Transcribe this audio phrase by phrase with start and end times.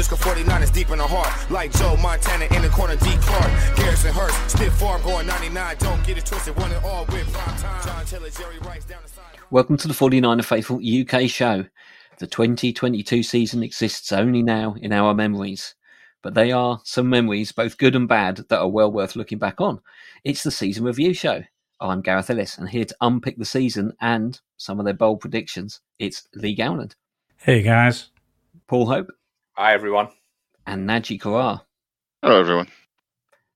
[0.00, 1.50] Cisco 49 is deep in the heart.
[1.50, 3.04] Like Joe Montana in the corner, D.
[3.20, 3.76] Clark.
[3.76, 5.76] Garrison Hearst, stiff farm going 99.
[5.78, 7.86] Don't get it twisted, one and all with prime time.
[7.86, 9.36] John Taylor, Jerry Rice down the side.
[9.50, 11.66] Welcome to the 49er Faithful UK show.
[12.16, 15.74] The 2022 season exists only now in our memories,
[16.22, 19.60] but they are some memories, both good and bad, that are well worth looking back
[19.60, 19.82] on.
[20.24, 21.42] It's the season review show.
[21.78, 25.82] I'm Gareth Ellis, and here to unpick the season and some of their bold predictions,
[25.98, 26.96] it's Lee Gowland,
[27.36, 28.08] Hey guys.
[28.66, 29.10] Paul Hope,
[29.60, 30.08] Hi, everyone.
[30.66, 31.60] and Naji Karar.
[32.22, 32.68] Hello, everyone.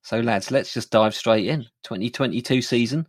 [0.02, 1.62] So, lads, let's just dive straight in.
[1.82, 3.08] 2022 season.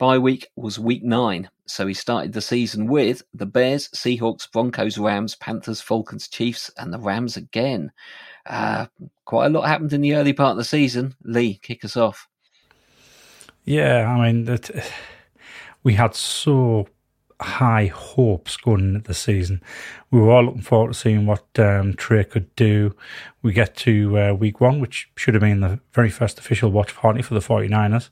[0.00, 1.48] Bye week was week nine.
[1.68, 6.92] So, he started the season with the Bears, Seahawks, Broncos, Rams, Panthers, Falcons, Chiefs, and
[6.92, 7.92] the Rams again.
[8.44, 8.86] Uh,
[9.24, 11.14] quite a lot happened in the early part of the season.
[11.22, 12.26] Lee, kick us off.
[13.64, 14.68] Yeah, I mean that
[15.84, 16.88] we had so
[17.42, 19.62] high hopes going into the season.
[20.10, 22.94] We were all looking forward to seeing what um, Trey could do.
[23.42, 26.94] We get to uh, week one, which should have been the very first official watch
[26.94, 28.10] party for the 49ers,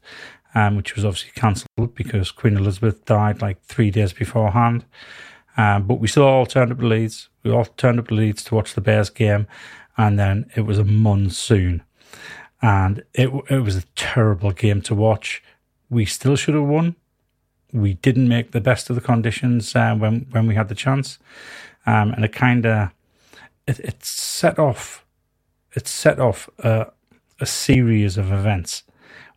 [0.55, 4.85] um, which was obviously cancelled because Queen Elizabeth died like three days beforehand.
[5.57, 7.29] Um, but we still all turned up to Leeds.
[7.43, 9.47] We all turned up to Leeds to watch the Bears game,
[9.97, 11.83] and then it was a monsoon
[12.63, 15.43] and it it was a terrible game to watch.
[15.89, 16.97] We still should have won.
[17.73, 21.19] We didn't make the best of the conditions uh, when when we had the chance,
[21.87, 22.91] um, and it kind of
[23.67, 25.05] it, it set off
[25.75, 26.87] it set off a,
[27.41, 28.83] a series of events,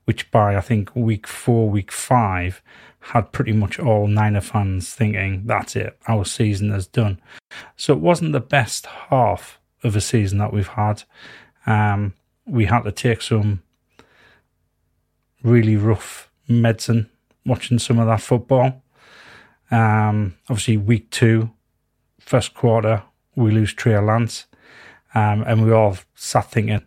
[0.05, 2.61] which by I think week four, week five,
[2.99, 7.19] had pretty much all Niner fans thinking that's it, our season is done.
[7.75, 11.03] So it wasn't the best half of a season that we've had.
[11.65, 12.13] Um,
[12.45, 13.61] we had to take some
[15.43, 17.09] really rough medicine
[17.45, 18.83] watching some of that football.
[19.71, 21.51] Um, obviously, week two,
[22.19, 23.03] first quarter,
[23.35, 24.45] we lose Trey Lance,
[25.15, 26.81] um, and we all sat thinking,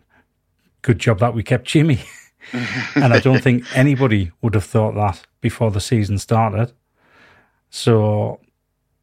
[0.81, 1.99] "Good job that we kept Jimmy."
[2.95, 6.71] and I don't think anybody would have thought that before the season started.
[7.69, 8.39] So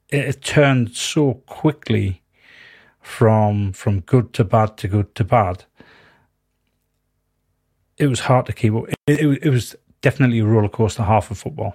[0.08, 2.22] it, it turned so quickly
[3.00, 5.64] from from good to bad to good to bad
[7.96, 8.88] it was hard to keep up.
[8.88, 11.74] It, it, it, was definitely a roller coaster half of football,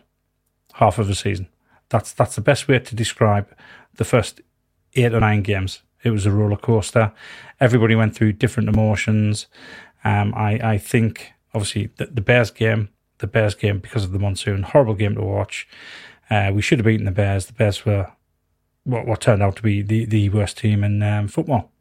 [0.74, 1.48] half of a season.
[1.90, 3.48] That's that's the best way to describe
[3.96, 4.42] the first
[4.94, 5.82] eight or nine games.
[6.04, 7.12] It was a roller coaster.
[7.60, 9.48] Everybody went through different emotions.
[10.04, 14.20] Um, I I think obviously the, the Bears game, the Bears game because of the
[14.20, 15.68] monsoon, horrible game to watch.
[16.30, 17.48] Uh, we should have beaten the Bears.
[17.48, 18.12] The Bears were
[18.84, 21.72] what what turned out to be the the worst team in um, football.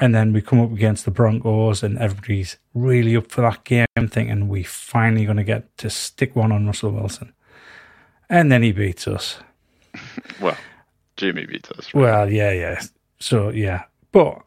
[0.00, 3.86] And then we come up against the Broncos, and everybody's really up for that game,
[3.96, 7.32] thinking we finally going to get to stick one on Russell Wilson.
[8.30, 9.38] And then he beats us.
[10.40, 10.56] Well,
[11.16, 11.94] Jimmy beats us.
[11.94, 12.00] Right?
[12.02, 12.82] Well, yeah, yeah.
[13.20, 13.84] So, yeah.
[14.10, 14.42] But,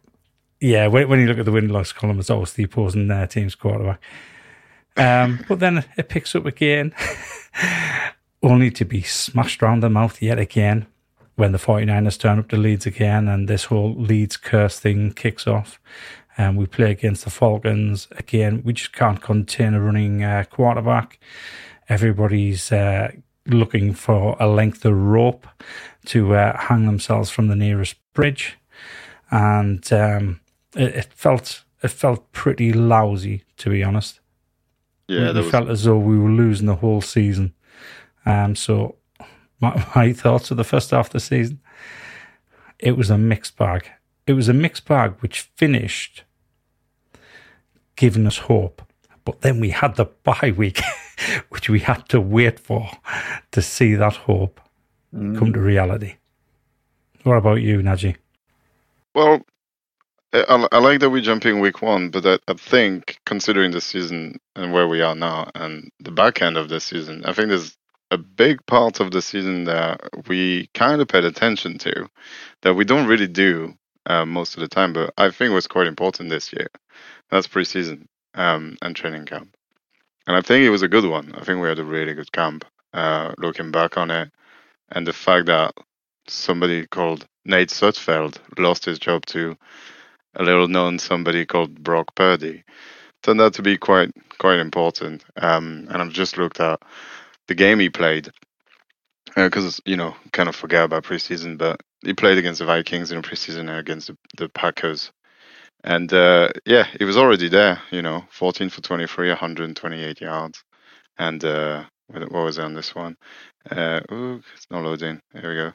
[0.60, 3.28] yeah, when, when you look at the win loss column, it's always the opposing uh,
[3.28, 4.02] team's quarterback.
[4.98, 6.94] Um, but then it picks up again,
[8.44, 10.88] only to be smashed round the mouth yet again
[11.38, 15.48] when the 49ers turn up the leads again and this whole Leeds curse thing kicks
[15.48, 15.80] off.
[16.36, 18.62] And we play against the Falcons again.
[18.66, 21.20] We just can't contain a running uh, quarterback.
[21.90, 23.12] Everybody's uh,
[23.46, 25.48] looking for a length of rope
[26.06, 28.58] to uh, hang themselves from the nearest bridge,
[29.32, 30.40] and um,
[30.76, 34.20] it, it, felt it felt pretty lousy to be honest.
[35.08, 37.54] Yeah, it we felt as though we were losing the whole season.
[38.26, 38.96] Um, so
[39.60, 41.60] my, my thoughts of the first half of the season.
[42.80, 43.90] It was a mixed bag.
[44.28, 46.24] It was a mixed bag which finished
[47.96, 48.82] giving us hope.
[49.26, 50.82] But then we had the bye week,
[51.50, 52.90] which we had to wait for
[53.52, 54.62] to see that hope
[55.14, 55.38] mm.
[55.38, 56.16] come to reality.
[57.24, 58.16] What about you, Naji?
[59.14, 59.42] Well,
[60.32, 64.40] I, I, like that we're jumping week one, but I, I, think considering the season
[64.56, 67.78] and where we are now and the back end of the season, I think there's
[68.12, 72.10] a big part of the season that we kind of paid attention to
[72.62, 73.74] that we don't really do
[74.06, 76.68] uh, most of the time, but I think was quite important this year.
[77.30, 79.56] That's preseason um, and training camp.
[80.26, 81.34] And I think it was a good one.
[81.36, 84.32] I think we had a really good camp uh, looking back on it.
[84.90, 85.74] And the fact that
[86.28, 89.58] somebody called Nate Sudfeld lost his job to
[90.36, 92.64] a little known somebody called Brock Purdy
[93.24, 95.26] turned out to be quite quite important.
[95.38, 96.82] Um, and I've just looked at
[97.48, 98.30] the game he played
[99.36, 103.12] because uh, you know kind of forget about preseason, but he played against the Vikings
[103.12, 105.12] in preseason and against the, the Packers,
[105.84, 107.82] and uh, yeah, he was already there.
[107.92, 110.64] You know, 14 for 23, 128 yards,
[111.18, 113.16] and uh, what was it on this one?
[113.70, 115.20] Uh, ooh, it's not loading.
[115.34, 115.74] Here we go.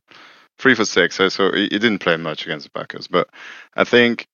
[0.58, 1.16] Three for six.
[1.16, 3.28] So, so he, he didn't play much against the Packers, but
[3.74, 4.26] I think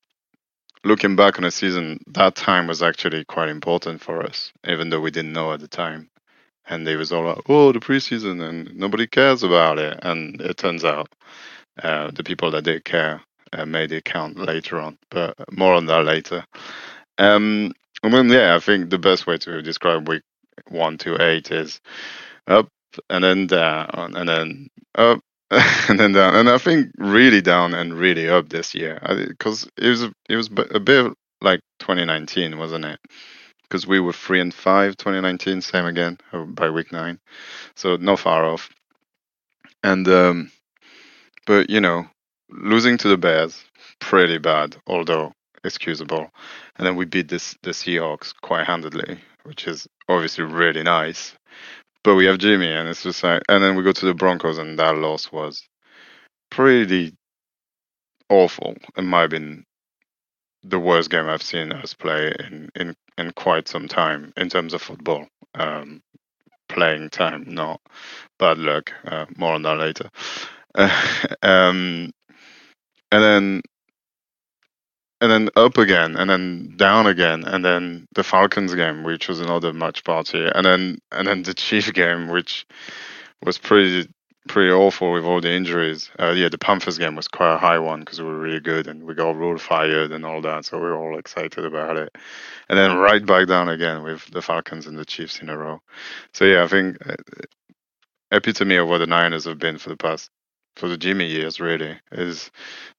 [0.84, 5.00] looking back on a season, that time was actually quite important for us, even though
[5.00, 6.08] we didn't know at the time.
[6.68, 9.98] And it was all like, oh, the preseason, and nobody cares about it.
[10.02, 11.08] And it turns out
[11.82, 13.22] uh, the people that did care
[13.52, 14.98] uh, made it count later on.
[15.10, 16.44] But more on that later.
[17.16, 17.72] Um,
[18.02, 20.22] and then, yeah, I think the best way to describe week
[20.68, 21.80] one to eight is
[22.46, 22.68] up
[23.10, 25.20] and then down and then up
[25.50, 26.34] and then down.
[26.34, 30.48] And I think really down and really up this year because it was it was
[30.70, 32.98] a bit like 2019, wasn't it?
[33.68, 37.18] Because we were three and five 2019, same again uh, by week nine,
[37.74, 38.70] so not far off.
[39.82, 40.50] And um,
[41.46, 42.06] but you know,
[42.50, 43.64] losing to the Bears
[44.00, 45.32] pretty bad, although
[45.64, 46.30] excusable.
[46.76, 51.34] And then we beat this the Seahawks quite handedly, which is obviously really nice.
[52.04, 54.58] But we have Jimmy, and it's just like, and then we go to the Broncos,
[54.58, 55.62] and that loss was
[56.50, 57.14] pretty
[58.28, 58.76] awful.
[58.96, 59.64] It might have been
[60.62, 64.74] the worst game I've seen us play in in, in quite some time in terms
[64.74, 65.26] of football.
[65.54, 66.02] Um,
[66.68, 67.80] playing time, not
[68.38, 68.92] bad luck.
[69.04, 70.10] Uh, more on that later.
[71.42, 72.12] um,
[73.10, 73.62] and then
[75.20, 79.40] and then up again, and then down again, and then the Falcons game, which was
[79.40, 82.66] another match party, and then and then the Chief game, which
[83.44, 84.08] was pretty
[84.48, 86.10] pretty awful with all the injuries.
[86.18, 88.88] Uh, yeah, the Panthers game was quite a high one because we were really good
[88.88, 92.16] and we got rule fired and all that, so we were all excited about it.
[92.68, 95.80] And then right back down again with the Falcons and the Chiefs in a row.
[96.32, 97.14] So yeah, I think uh,
[98.32, 100.30] epitome of what the Niners have been for the past
[100.76, 102.50] for the Jimmy years really is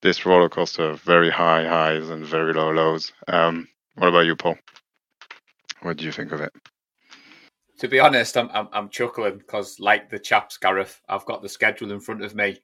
[0.02, 3.14] this roller coaster of very high highs and very low lows.
[3.28, 4.58] Um, what about you, Paul?
[5.82, 6.52] What do you think of it?
[7.80, 11.50] To be honest, I'm I'm, I'm chuckling because, like the chaps, Gareth, I've got the
[11.50, 12.58] schedule in front of me,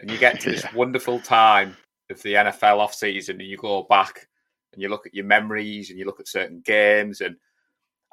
[0.00, 0.74] and you get to this yeah.
[0.74, 1.76] wonderful time
[2.10, 4.28] of the NFL off season, and you go back
[4.72, 7.36] and you look at your memories and you look at certain games, and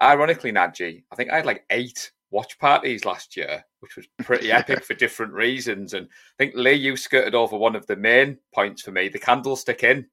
[0.02, 4.52] ironically, Naji, I think I had like eight watch parties last year, which was pretty
[4.52, 5.94] epic for different reasons.
[5.94, 9.20] And I think Lee, you skirted over one of the main points for me, the
[9.20, 10.08] Candlestick in.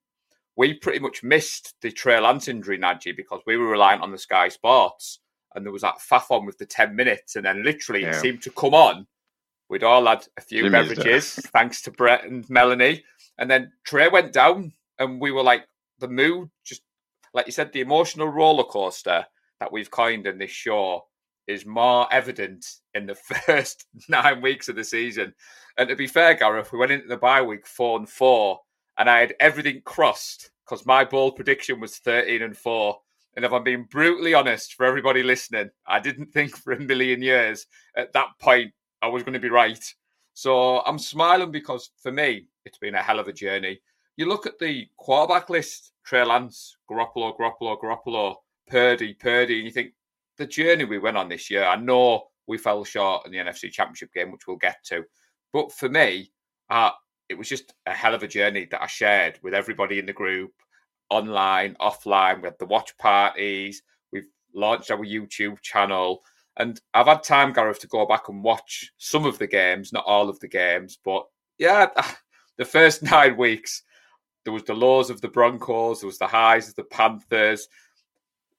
[0.57, 4.17] We pretty much missed the Trey Lance injury, Naji, because we were reliant on the
[4.17, 5.21] Sky Sports.
[5.57, 7.35] And there was that faff on with the 10 minutes.
[7.35, 8.11] And then literally yeah.
[8.11, 9.07] it seemed to come on.
[9.69, 13.03] We'd all had a few beverages, thanks to Brett and Melanie.
[13.39, 15.65] And then Trey went down, and we were like,
[15.99, 16.83] the mood just,
[17.35, 19.27] like you said, the emotional roller coaster
[19.59, 21.07] that we've coined in this show
[21.47, 22.65] is more evident
[22.95, 23.15] in the
[23.47, 25.35] first nine weeks of the season.
[25.79, 28.61] And to be fair, Gareth, we went into the bye week four and four,
[28.99, 32.99] and I had everything crossed because my bold prediction was 13 and four.
[33.37, 37.23] And if I'm being brutally honest for everybody listening, I didn't think for a million
[37.23, 37.67] years
[37.97, 38.73] at that point
[39.03, 39.85] I was going to be right.
[40.35, 43.81] So I'm smiling because for me, it's been a hell of a journey.
[44.17, 48.37] You look at the quarterback list Trey Lance, Garoppolo, Garoppolo, Garoppolo,
[48.69, 49.93] Purdy, Purdy, and you think
[50.39, 53.71] the journey we went on this year, I know we fell short in the NFC
[53.71, 55.05] Championship game, which we'll get to.
[55.53, 56.33] But for me,
[56.71, 56.91] uh,
[57.29, 60.13] it was just a hell of a journey that I shared with everybody in the
[60.13, 60.53] group,
[61.11, 62.41] online, offline.
[62.41, 63.83] We had the watch parties.
[64.13, 66.23] We've launched our YouTube channel.
[66.59, 70.05] And I've had time, Gareth, to go back and watch some of the games, not
[70.07, 70.99] all of the games.
[71.05, 71.27] But
[71.59, 71.89] yeah,
[72.59, 73.83] the first nine weeks,
[74.45, 77.69] there was the lows of the Broncos, there was the highs of the Panthers,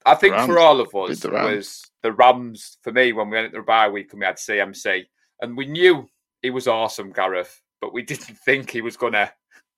[0.08, 0.48] I think Rams.
[0.48, 3.64] for all of us the was the Rams for me when we went into the
[3.64, 5.06] bye week and we had CMC,
[5.42, 6.08] and we knew
[6.42, 9.32] he was awesome, Gareth, but we didn't think he was going to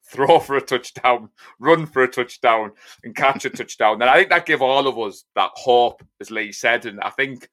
[0.09, 2.71] throw for a touchdown, run for a touchdown,
[3.03, 4.01] and catch a touchdown.
[4.01, 7.09] And I think that gave all of us that hope, as Lee said, and I
[7.11, 7.47] think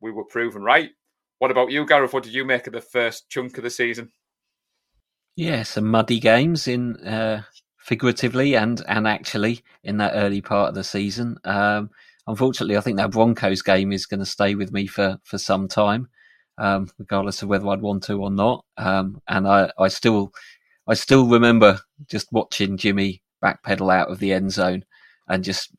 [0.00, 0.90] we were proven right.
[1.38, 2.12] What about you, Gareth?
[2.12, 4.10] What did you make of the first chunk of the season?
[5.36, 7.42] Yeah, some muddy games in uh,
[7.78, 11.36] figuratively and and actually in that early part of the season.
[11.44, 11.90] Um,
[12.26, 15.68] unfortunately, I think that Broncos game is going to stay with me for for some
[15.68, 16.08] time,
[16.56, 18.64] um, regardless of whether I'd want to or not.
[18.78, 20.32] Um, and I, I still
[20.88, 24.84] I still remember just watching Jimmy backpedal out of the end zone
[25.28, 25.70] and just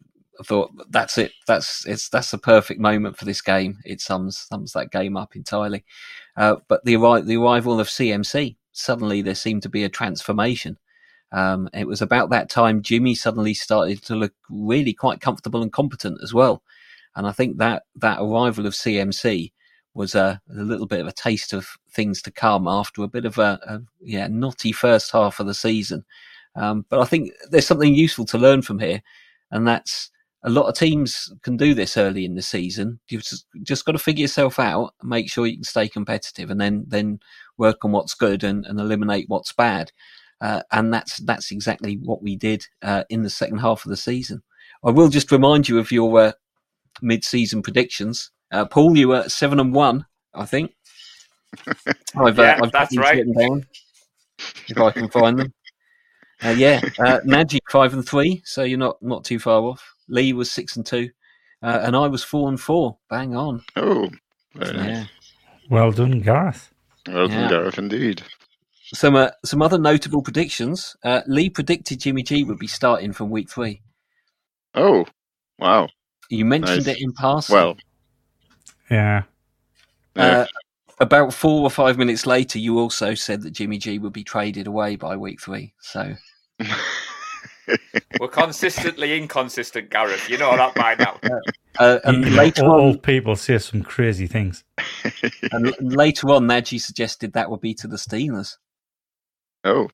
[0.44, 1.32] thought that's it.
[1.48, 3.80] That's it's that's the perfect moment for this game.
[3.86, 5.86] It sums sums that game up entirely.
[6.36, 6.96] Uh, but the
[7.26, 10.78] the arrival of CMC suddenly there seemed to be a transformation.
[11.32, 15.74] Um, it was about that time Jimmy suddenly started to look really quite comfortable and
[15.74, 16.64] competent as well.
[17.16, 19.52] And I think that that arrival of CMC
[19.98, 23.26] was a, a little bit of a taste of things to come after a bit
[23.26, 26.06] of a, a yeah knotty first half of the season.
[26.56, 29.02] Um, but I think there's something useful to learn from here,
[29.52, 30.12] and that's
[30.44, 33.00] a lot of teams can do this early in the season.
[33.10, 36.62] You've just, just got to figure yourself out, make sure you can stay competitive, and
[36.62, 37.20] then then
[37.58, 39.92] work on what's good and, and eliminate what's bad.
[40.42, 43.98] uh, and that's that's exactly what we did uh, in the second half of the
[43.98, 44.42] season.
[44.84, 46.32] I will just remind you of your uh,
[47.02, 48.32] mid-season predictions.
[48.52, 50.74] Uh, Paul, you were seven and one, I think.
[52.16, 53.24] I've, uh, yeah, I've that's right.
[53.38, 53.66] Down,
[54.68, 55.54] if I can find them.
[56.44, 59.96] Uh, yeah, uh, Magic five and three, so you're not not too far off.
[60.08, 61.10] Lee was six and two,
[61.64, 62.98] uh, and I was four and four.
[63.10, 63.64] Bang on.
[63.76, 64.10] Oh,
[64.54, 64.88] very yeah.
[64.88, 65.08] nice.
[65.70, 66.72] Well done, Gareth.
[67.08, 67.50] Well done, yeah.
[67.50, 68.22] Gareth, indeed.
[68.94, 70.96] Some uh, some other notable predictions.
[71.04, 73.82] Uh, Lee predicted Jimmy G would be starting from week three.
[74.76, 75.06] Oh,
[75.58, 75.90] wow!
[76.30, 76.96] You mentioned nice.
[76.96, 77.56] it in passing.
[77.56, 77.78] Well,
[78.90, 79.24] yeah.
[80.16, 80.46] Uh,
[81.00, 84.68] about four or five minutes later, you also said that Jimmy G would be traded
[84.68, 85.74] away by week three.
[85.80, 86.16] So
[88.20, 90.30] we're consistently inconsistent, Gareth.
[90.30, 91.20] You know that by now.
[91.80, 94.64] Uh, and later all on, people say some crazy things.
[95.52, 98.58] and later on, Naji suggested that would be to the Steelers.
[99.64, 99.90] Oh,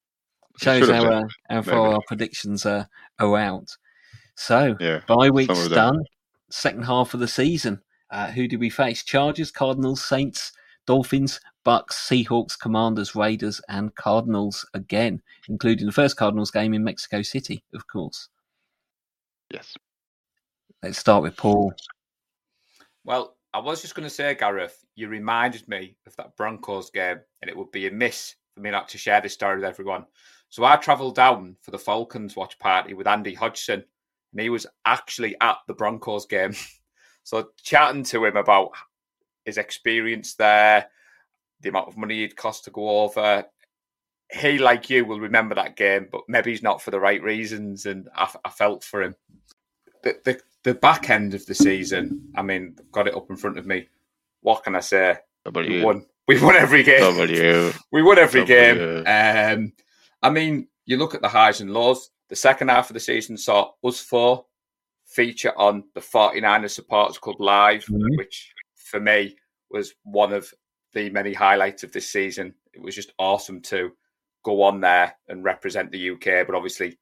[0.62, 2.88] shows how, uh, how far our predictions are,
[3.20, 3.76] are out.
[4.36, 6.04] So, yeah, bye week's done.
[6.50, 7.82] Second half of the season.
[8.14, 9.04] Uh, who do we face?
[9.04, 10.52] Chargers, Cardinals, Saints,
[10.86, 17.24] Dolphins, Bucks, Seahawks, Commanders, Raiders, and Cardinals again, including the first Cardinals game in Mexico
[17.24, 18.30] City, of course.
[19.52, 19.74] Yes.
[20.84, 21.74] Let's start with Paul.
[23.04, 27.18] Well, I was just going to say, Gareth, you reminded me of that Broncos game,
[27.42, 30.06] and it would be a miss for me not to share this story with everyone.
[30.50, 33.84] So I travelled down for the Falcons watch party with Andy Hodgson,
[34.34, 36.54] and he was actually at the Broncos game.
[37.24, 38.72] so chatting to him about
[39.46, 40.88] his experience there,
[41.62, 43.46] the amount of money it cost to go over.
[44.32, 47.86] He, like you, will remember that game, but maybe he's not for the right reasons.
[47.86, 49.16] And I, I felt for him.
[50.02, 53.38] The, the, the back end of the season, I mean, I've got it up in
[53.38, 53.88] front of me.
[54.42, 55.18] What can I say?
[55.46, 55.70] W.
[55.70, 56.06] We won.
[56.28, 57.02] We won every game.
[57.02, 57.72] W.
[57.92, 59.04] we won every w.
[59.04, 59.04] game.
[59.08, 59.74] Um,
[60.22, 62.10] I mean, you look at the highs and lows.
[62.30, 64.46] The second half of the season saw us four
[65.14, 68.16] feature on the 49ers Supporters Club Live, mm-hmm.
[68.18, 69.36] which for me
[69.70, 70.52] was one of
[70.94, 72.54] the many highlights of this season.
[72.74, 73.92] It was just awesome to
[74.44, 76.98] go on there and represent the UK, but obviously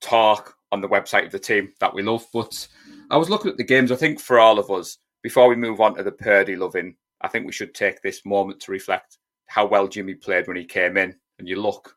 [0.00, 2.26] talk on the website of the team that we love.
[2.32, 2.68] But
[3.10, 3.92] I was looking at the games.
[3.92, 7.28] I think for all of us, before we move on to the Purdy loving, I
[7.28, 10.96] think we should take this moment to reflect how well Jimmy played when he came
[10.96, 11.14] in.
[11.38, 11.96] And you look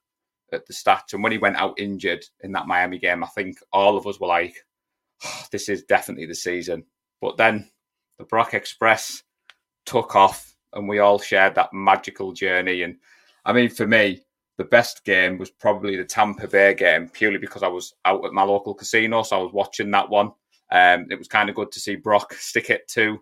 [0.51, 3.57] at the stats, and when he went out injured in that Miami game, I think
[3.71, 4.65] all of us were like,
[5.51, 6.85] "This is definitely the season."
[7.21, 7.69] But then
[8.17, 9.23] the Brock Express
[9.85, 12.83] took off and we all shared that magical journey.
[12.83, 12.97] And
[13.45, 14.21] I mean, for me,
[14.57, 18.33] the best game was probably the Tampa Bay game, purely because I was out at
[18.33, 19.23] my local casino.
[19.23, 20.31] So I was watching that one.
[20.71, 23.19] Um, it was kind of good to see Brock stick it to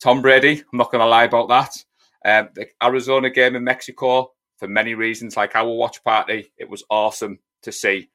[0.00, 0.62] Tom Brady.
[0.72, 1.76] I'm not going to lie about that.
[2.24, 6.82] Um, the Arizona game in Mexico, for many reasons, like our watch party, it was
[6.90, 8.10] awesome to see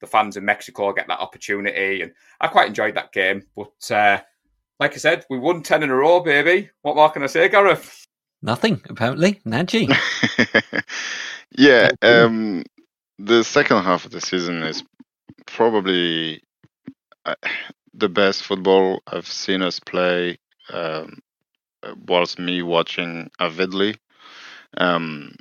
[0.00, 2.02] the fans in Mexico get that opportunity.
[2.02, 3.42] And I quite enjoyed that game.
[3.56, 4.20] But uh,
[4.78, 6.70] like I said, we won 10 in a row, baby.
[6.82, 8.06] What more can I say, Gareth?
[8.42, 9.34] Nothing, apparently.
[9.46, 9.94] Naji.
[11.58, 12.64] yeah, um,
[13.18, 14.82] the second half of the season is
[15.46, 16.42] probably
[17.26, 17.34] uh,
[17.92, 20.38] the best football I've seen us play
[20.72, 21.20] um,
[22.06, 23.96] whilst me watching avidly.
[24.78, 25.34] Um,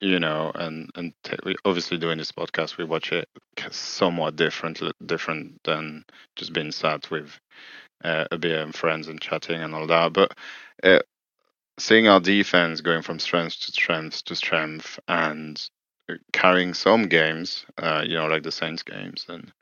[0.00, 3.28] you know, and and t- obviously doing this podcast, we watch it
[3.70, 6.04] somewhat different, different than
[6.36, 7.38] just being sat with
[8.04, 10.12] uh, a beer and friends and chatting and all that.
[10.12, 10.36] But
[10.82, 11.00] uh,
[11.78, 15.60] seeing our defense going from strength to strength to strength and
[16.10, 19.52] uh, carrying some games, uh, you know, like the Saints games and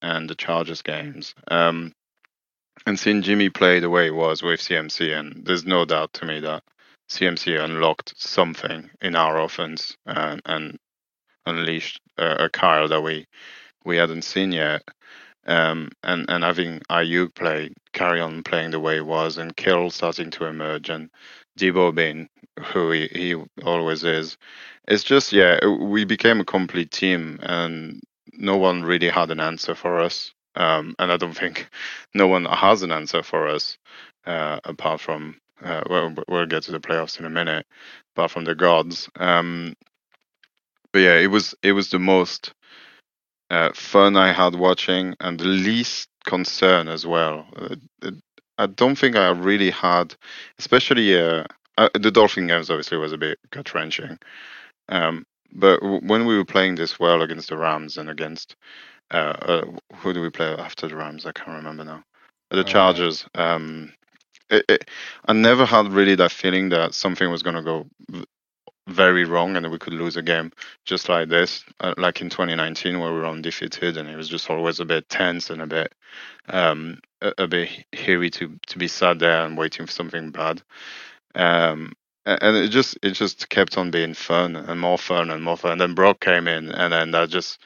[0.00, 1.92] and the Chargers games, um,
[2.86, 6.26] and seeing Jimmy play the way he was with CMC, and there's no doubt to
[6.26, 6.64] me that
[7.12, 10.78] CMC unlocked something in our offense and, and
[11.44, 13.26] unleashed a, a Kyle that we
[13.84, 14.82] we hadn't seen yet.
[15.44, 19.90] Um, and and having Aiyuk play carry on playing the way he was, and Kittle
[19.90, 21.10] starting to emerge, and
[21.58, 22.28] Deebo being
[22.66, 24.38] who he, he always is,
[24.86, 28.00] it's just yeah, we became a complete team, and
[28.32, 31.68] no one really had an answer for us, um, and I don't think
[32.14, 33.76] no one has an answer for us
[34.26, 37.66] uh, apart from uh, well, we'll get to the playoffs in a minute,
[38.14, 39.08] apart from the gods.
[39.16, 39.74] Um,
[40.92, 42.52] but yeah, it was it was the most
[43.50, 47.46] uh, fun I had watching, and the least concern as well.
[47.56, 48.10] Uh,
[48.58, 50.14] I don't think I really had,
[50.58, 51.44] especially uh,
[51.78, 52.70] uh, the Dolphin games.
[52.70, 54.18] Obviously, was a bit gut wrenching.
[54.88, 58.56] Um, but w- when we were playing this well against the Rams and against
[59.10, 59.64] uh, uh,
[59.96, 61.26] who do we play after the Rams?
[61.26, 62.04] I can't remember now.
[62.50, 63.26] The Chargers.
[63.34, 63.92] Um,
[64.50, 64.90] it,
[65.26, 67.86] I never had really that feeling that something was going to go
[68.88, 70.52] very wrong and we could lose a game
[70.84, 74.50] just like this, uh, like in 2019 where we were undefeated and it was just
[74.50, 75.94] always a bit tense and a bit
[76.48, 80.62] um, a, a, bit hairy to to be sat there and waiting for something bad.
[81.34, 81.92] Um,
[82.24, 85.72] and it just it just kept on being fun and more fun and more fun.
[85.72, 87.58] And then Brock came in, and then that just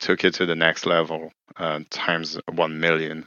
[0.00, 3.26] took it to the next level, uh, times one million.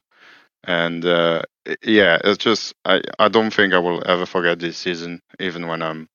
[0.67, 1.43] And uh,
[1.81, 5.81] yeah, it's just I I don't think I will ever forget this season, even when
[5.81, 6.09] I'm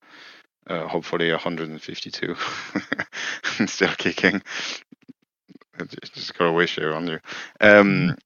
[0.67, 2.37] uh, hopefully 152
[3.67, 4.43] still kicking.
[6.15, 7.19] just got a wish here on you.
[7.61, 8.17] Um,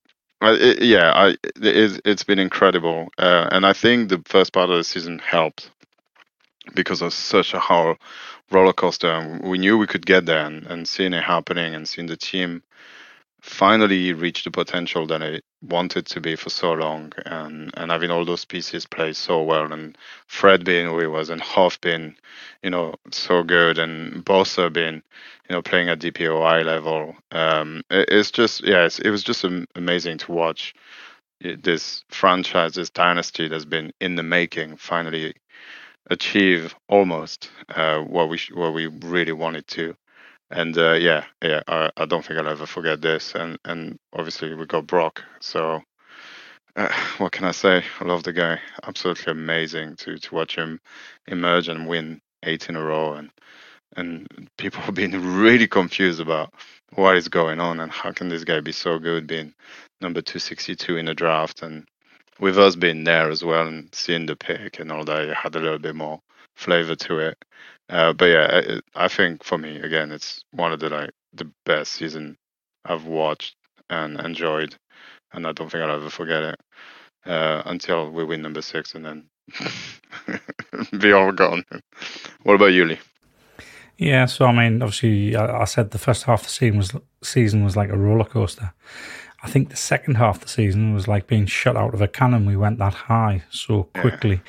[0.42, 1.28] it, yeah, I,
[1.62, 5.70] it, it's been incredible, uh, and I think the first part of the season helped
[6.74, 7.96] because of such a whole
[8.50, 9.40] roller coaster.
[9.42, 12.62] We knew we could get there, and, and seeing it happening and seeing the team
[13.46, 18.10] finally reach the potential that I wanted to be for so long, and and having
[18.10, 22.16] all those pieces play so well, and Fred being who he was, and Hoff being,
[22.62, 24.96] you know, so good, and Bosa being,
[25.48, 27.14] you know, playing at DPOY level.
[27.30, 30.74] Um, it, it's just yes, it was just amazing to watch
[31.40, 35.34] this franchise, this dynasty that's been in the making, finally
[36.10, 39.96] achieve almost uh, what we what we really wanted to.
[40.50, 43.34] And uh, yeah, yeah, I, I, don't think I'll ever forget this.
[43.34, 45.82] And and obviously we got Brock, so
[46.76, 47.84] uh, what can I say?
[48.00, 48.60] I love the guy.
[48.84, 50.80] Absolutely amazing to to watch him
[51.26, 53.30] emerge and win eight in a row, and
[53.96, 56.54] and people have been really confused about
[56.94, 59.52] what is going on and how can this guy be so good, being
[60.00, 61.86] number two sixty two in the draft and
[62.38, 65.56] with us being there as well and seeing the pick and all that, it had
[65.56, 66.20] a little bit more
[66.56, 67.44] flavor to it.
[67.88, 71.50] Uh, but yeah, it, I think for me again, it's one of the like the
[71.64, 72.36] best season
[72.84, 73.54] I've watched
[73.88, 74.74] and enjoyed,
[75.32, 76.60] and I don't think I'll ever forget it
[77.26, 80.40] uh, until we win number six and then
[80.98, 81.64] be all gone.
[82.42, 82.98] what about you, Lee?
[83.98, 86.92] Yeah, so I mean, obviously, I, I said the first half of the season was
[87.22, 88.72] season was like a roller coaster.
[89.42, 92.08] I think the second half of the season was like being shot out of a
[92.08, 92.46] cannon.
[92.46, 94.40] We went that high so quickly.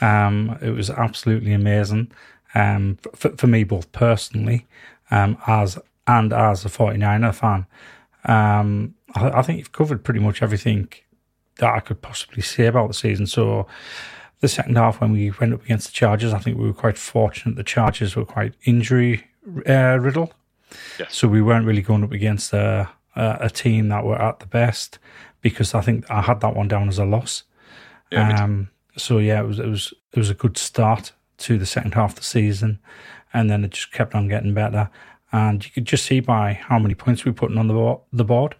[0.00, 2.12] Um, it was absolutely amazing
[2.54, 4.66] um, for, for me, both personally
[5.10, 7.66] um, as and as a 49er fan.
[8.24, 10.88] Um, I, I, think you've covered pretty much everything
[11.58, 13.26] that I could possibly say about the season.
[13.26, 13.66] So,
[14.40, 16.96] the second half, when we went up against the Chargers, I think we were quite
[16.96, 17.56] fortunate.
[17.56, 19.24] The Chargers were quite injury
[19.68, 20.34] uh, riddled.
[20.98, 21.16] Yes.
[21.16, 24.98] So, we weren't really going up against uh, a team that were at the best
[25.40, 27.44] because I think I had that one down as a loss.
[28.10, 31.66] Yeah, um, so yeah, it was it was it was a good start to the
[31.66, 32.78] second half of the season,
[33.32, 34.90] and then it just kept on getting better.
[35.30, 38.00] And you could just see by how many points we were putting on the board,
[38.12, 38.54] the board.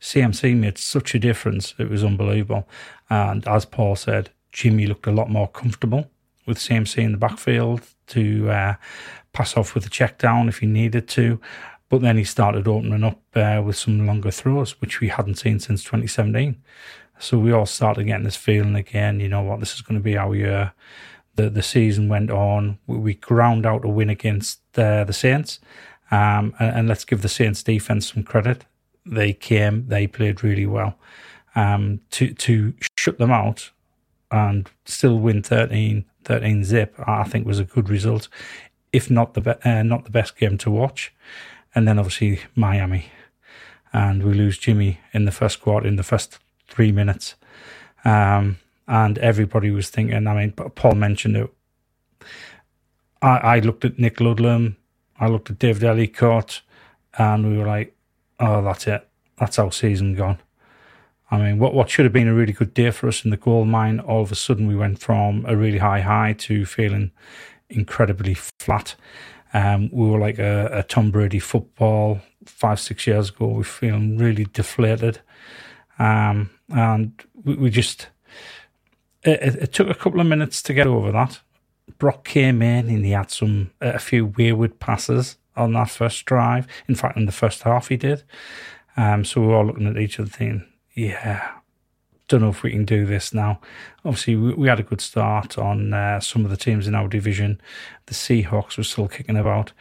[0.00, 2.68] CMC made such a difference; it was unbelievable.
[3.10, 6.10] And as Paul said, Jimmy looked a lot more comfortable
[6.46, 8.74] with CMC in the backfield to uh,
[9.32, 11.40] pass off with a check down if he needed to.
[11.88, 15.60] But then he started opening up uh, with some longer throws, which we hadn't seen
[15.60, 16.60] since 2017.
[17.22, 20.02] So we all started getting this feeling again, you know what, this is going to
[20.02, 20.72] be our year.
[21.36, 22.78] The, the season went on.
[22.86, 25.60] We, we ground out a win against uh, the Saints.
[26.10, 28.66] Um, and, and, let's give the Saints defense some credit.
[29.06, 30.98] They came, they played really well.
[31.54, 33.70] Um, to, to shut them out
[34.30, 38.28] and still win 13, 13 zip, I think was a good result,
[38.92, 41.14] if not the, be- uh, not the best game to watch
[41.74, 43.06] and then obviously Miami.
[43.92, 46.38] And we lose Jimmy in the first quarter, in the first
[46.72, 47.34] three minutes.
[48.04, 48.58] Um,
[48.88, 51.50] and everybody was thinking, I mean, Paul mentioned it.
[53.20, 54.76] I, I looked at Nick Ludlam,
[55.20, 56.62] I looked at David Ellicott,
[57.18, 57.94] and we were like,
[58.40, 59.06] oh, that's it.
[59.38, 60.38] That's our season gone.
[61.30, 63.36] I mean, what, what should have been a really good day for us in the
[63.36, 67.12] gold mine, all of a sudden we went from a really high high to feeling
[67.70, 68.94] incredibly flat.
[69.54, 73.48] Um, we were like a, a, Tom Brady football five, six years ago.
[73.48, 75.20] We feeling really deflated.
[75.98, 77.12] Um, and
[77.44, 78.08] we, we just,
[79.22, 81.40] it, it, took a couple of minutes to get over that.
[81.98, 86.66] Brock came in and he had some, a few wayward passes on that first drive.
[86.88, 88.22] In fact, in the first half, he did.
[88.96, 91.50] Um, so we were all looking at each other thinking, yeah,
[92.32, 93.60] don't know if we can do this now.
[94.04, 97.08] Obviously, we, we had a good start on uh, some of the teams in our
[97.08, 97.60] division.
[98.06, 99.72] The Seahawks were still kicking about,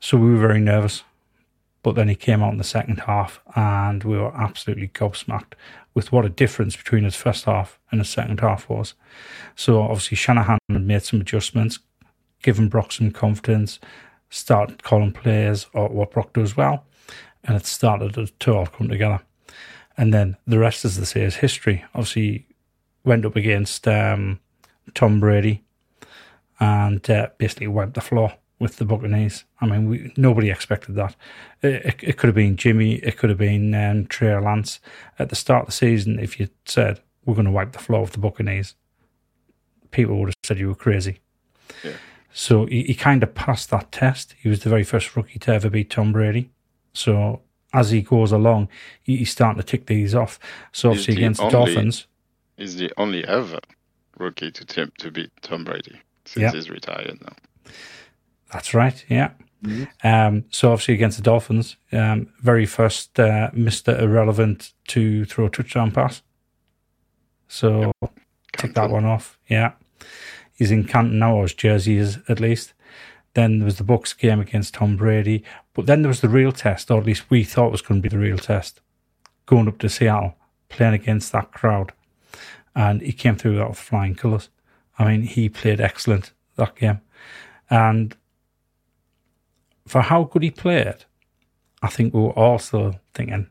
[0.00, 1.04] so we were very nervous.
[1.82, 5.54] But then he came out in the second half, and we were absolutely gobsmacked
[5.94, 8.94] with what a difference between his first half and his second half was.
[9.56, 11.78] So obviously, Shanahan had made some adjustments,
[12.42, 13.80] given Brock some confidence,
[14.28, 16.84] started calling players or what Brock does well,
[17.44, 19.20] and it started to all come together.
[19.96, 21.84] And then the rest, as they say, is history.
[21.94, 22.46] Obviously,
[23.04, 24.38] went up against um,
[24.94, 25.62] Tom Brady
[26.58, 29.44] and uh, basically wiped the floor with the Buccaneers.
[29.60, 31.16] I mean, we, nobody expected that.
[31.62, 34.78] It, it, it, could have been Jimmy, it could have been um, Trey Lance
[35.18, 36.20] at the start of the season.
[36.20, 38.74] If you said we're going to wipe the floor with the Buccaneers,
[39.90, 41.20] people would have said you were crazy.
[41.82, 41.94] Yeah.
[42.32, 44.36] So he, he kind of passed that test.
[44.40, 46.50] He was the very first rookie to ever beat Tom Brady.
[46.92, 47.40] So
[47.72, 48.68] as he goes along,
[49.02, 50.38] he, he's starting to tick these off.
[50.72, 52.06] So obviously the against the Dolphins,
[52.56, 53.58] He's the only ever
[54.18, 56.52] rookie to to beat Tom Brady since Yeah.
[56.52, 57.72] he's retired now.
[58.52, 59.04] That's right.
[59.08, 59.30] Yeah.
[59.62, 59.88] Mhm.
[60.02, 65.50] Um, so obviously against the Dolphins, um, very first uh, Mister Irrelevant to throw a
[65.50, 66.22] touchdown pass.
[67.46, 67.92] So
[68.56, 69.38] tick that one off.
[69.48, 69.72] Yeah,
[70.54, 72.72] he's in Canton now, or his jersey is at least.
[73.34, 76.52] Then there was the Bucks game against Tom Brady, but then there was the real
[76.52, 78.80] test, or at least we thought was going to be the real test,
[79.46, 80.36] going up to Seattle,
[80.68, 81.92] playing against that crowd,
[82.74, 84.48] and he came through that with flying colours.
[84.98, 87.02] I mean, he played excellent that game,
[87.68, 88.16] and
[89.90, 91.04] for how good he played,
[91.82, 93.48] I think we were also thinking,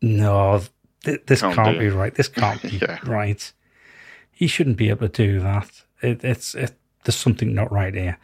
[0.00, 0.62] no,
[1.04, 1.88] th- this Can't can't be.
[1.88, 2.14] right.
[2.14, 2.98] This can't be Yeah.
[3.04, 3.52] right.
[4.30, 5.70] He shouldn't be able to do that.
[6.00, 6.72] It, it's it,
[7.04, 8.18] there's something not right here.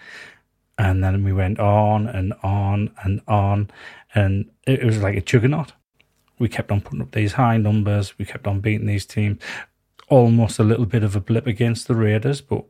[0.78, 3.68] And then we went on and on and on,
[4.14, 5.72] and it, it was like a juggernaut.
[6.38, 8.16] We kept on putting up these high numbers.
[8.18, 9.42] We kept on beating these teams.
[10.08, 12.64] Almost a little bit of a blip against the Raiders, but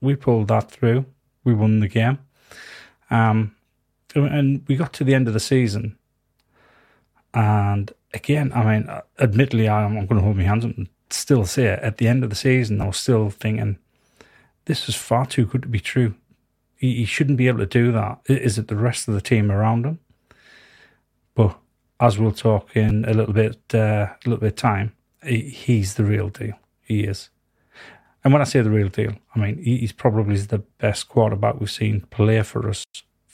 [0.00, 1.04] we pulled that through.
[1.44, 2.18] We won the game.
[3.10, 3.54] Um,
[4.14, 5.96] and we got to the end of the season.
[7.32, 11.44] And again, I mean, admittedly, I'm, I'm going to hold my hands up and still
[11.44, 11.80] say it.
[11.80, 13.78] At the end of the season, I was still thinking,
[14.64, 16.14] this is far too good to be true.
[16.76, 18.20] He, he shouldn't be able to do that.
[18.26, 20.00] Is it the rest of the team around him?
[21.34, 21.56] But
[22.00, 24.92] as we'll talk in a little bit, uh, a little bit time,
[25.24, 26.54] he, he's the real deal.
[26.82, 27.30] He is.
[28.24, 31.70] And when I say the real deal, I mean he's probably the best quarterback we've
[31.70, 32.84] seen play for us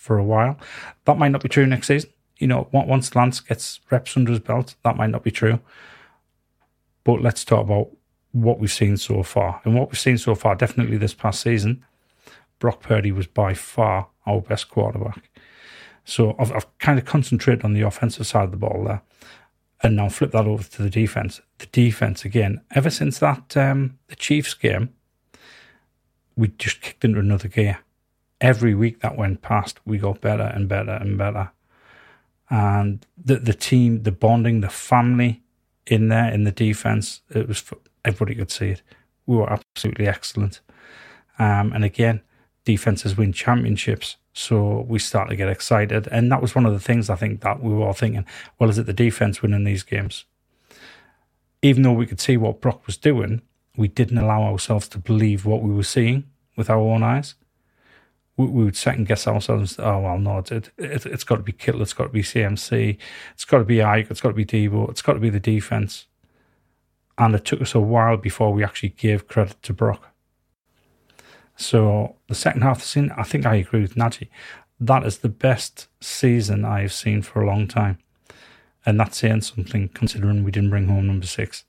[0.06, 0.56] for a while.
[1.04, 2.10] That might not be true next season.
[2.38, 5.58] You know, once Lance gets reps under his belt, that might not be true.
[7.02, 7.88] But let's talk about
[8.32, 9.60] what we've seen so far.
[9.64, 11.84] And what we've seen so far, definitely this past season,
[12.58, 15.30] Brock Purdy was by far our best quarterback.
[16.04, 19.02] So I've, I've kind of concentrated on the offensive side of the ball there,
[19.82, 21.40] and now flip that over to the defense.
[21.58, 24.90] The defense again, ever since that um, the Chiefs game,
[26.36, 27.78] we just kicked into another gear.
[28.40, 31.50] Every week that went past, we got better and better and better.
[32.50, 35.42] And the the team, the bonding, the family
[35.86, 37.64] in there in the defense, it was
[38.04, 38.82] everybody could see it.
[39.26, 40.60] We were absolutely excellent.
[41.38, 42.22] Um, and again,
[42.64, 44.16] defenses win championships.
[44.32, 46.08] So we start to get excited.
[46.08, 48.26] And that was one of the things I think that we were all thinking,
[48.58, 50.26] well, is it the defense winning these games?
[51.62, 53.40] Even though we could see what Brock was doing,
[53.76, 57.34] we didn't allow ourselves to believe what we were seeing with our own eyes.
[58.36, 59.78] We, we would second guess ourselves.
[59.78, 61.82] Oh, well, no, it, it, it, it's got to be Kittle.
[61.82, 62.98] It's got to be CMC.
[63.34, 64.10] It's got to be Ike.
[64.10, 64.90] It's got to be Deebo.
[64.90, 66.06] It's got to be the defense.
[67.18, 70.12] And it took us a while before we actually gave credit to Brock.
[71.56, 74.28] So the second half of the season, I think I agree with Naji.
[74.78, 77.98] That is the best season I have seen for a long time.
[78.84, 81.64] And that's saying something considering we didn't bring home number six.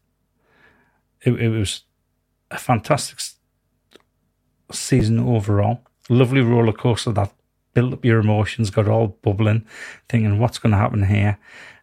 [1.22, 1.84] It, it was
[2.52, 3.20] a fantastic
[4.72, 5.82] season overall.
[6.10, 7.34] Lovely roller coaster that
[7.74, 9.66] built up your emotions, got all bubbling,
[10.10, 11.38] thinking what's going to happen here.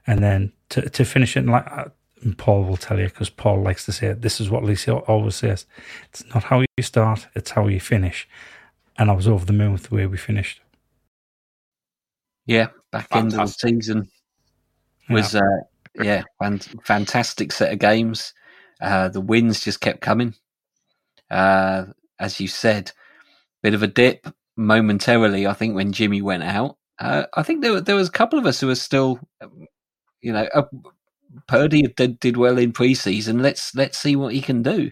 [0.07, 1.87] And then to, to finish it like uh,
[2.25, 4.23] and Paul will tell you because Paul likes to say it.
[4.23, 5.67] This is what Lisa always says.
[6.09, 8.27] It's not how you start, it's how you finish.
[8.97, 10.61] And I was over the moon with the way we finished.
[12.47, 14.09] Yeah, back end of the season
[15.09, 15.41] was uh,
[15.95, 18.35] yeah, fan- fantastic set of games.
[18.81, 20.35] Uh, the wins just kept coming.
[21.31, 21.87] Uh,
[22.19, 22.93] as you said,
[23.65, 25.47] bit of a dip momentarily.
[25.47, 28.47] I think when Jimmy went out, uh, I think there there was a couple of
[28.47, 29.19] us who were still,
[30.21, 30.63] you know, uh,
[31.49, 33.41] Purdy did, did well in preseason.
[33.41, 34.91] Let's let's see what he can do.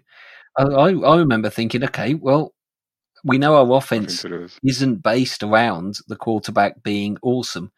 [0.56, 2.54] I, I, I remember thinking, okay, well,
[3.24, 4.58] we know our offense lose.
[4.64, 7.70] isn't based around the quarterback being awesome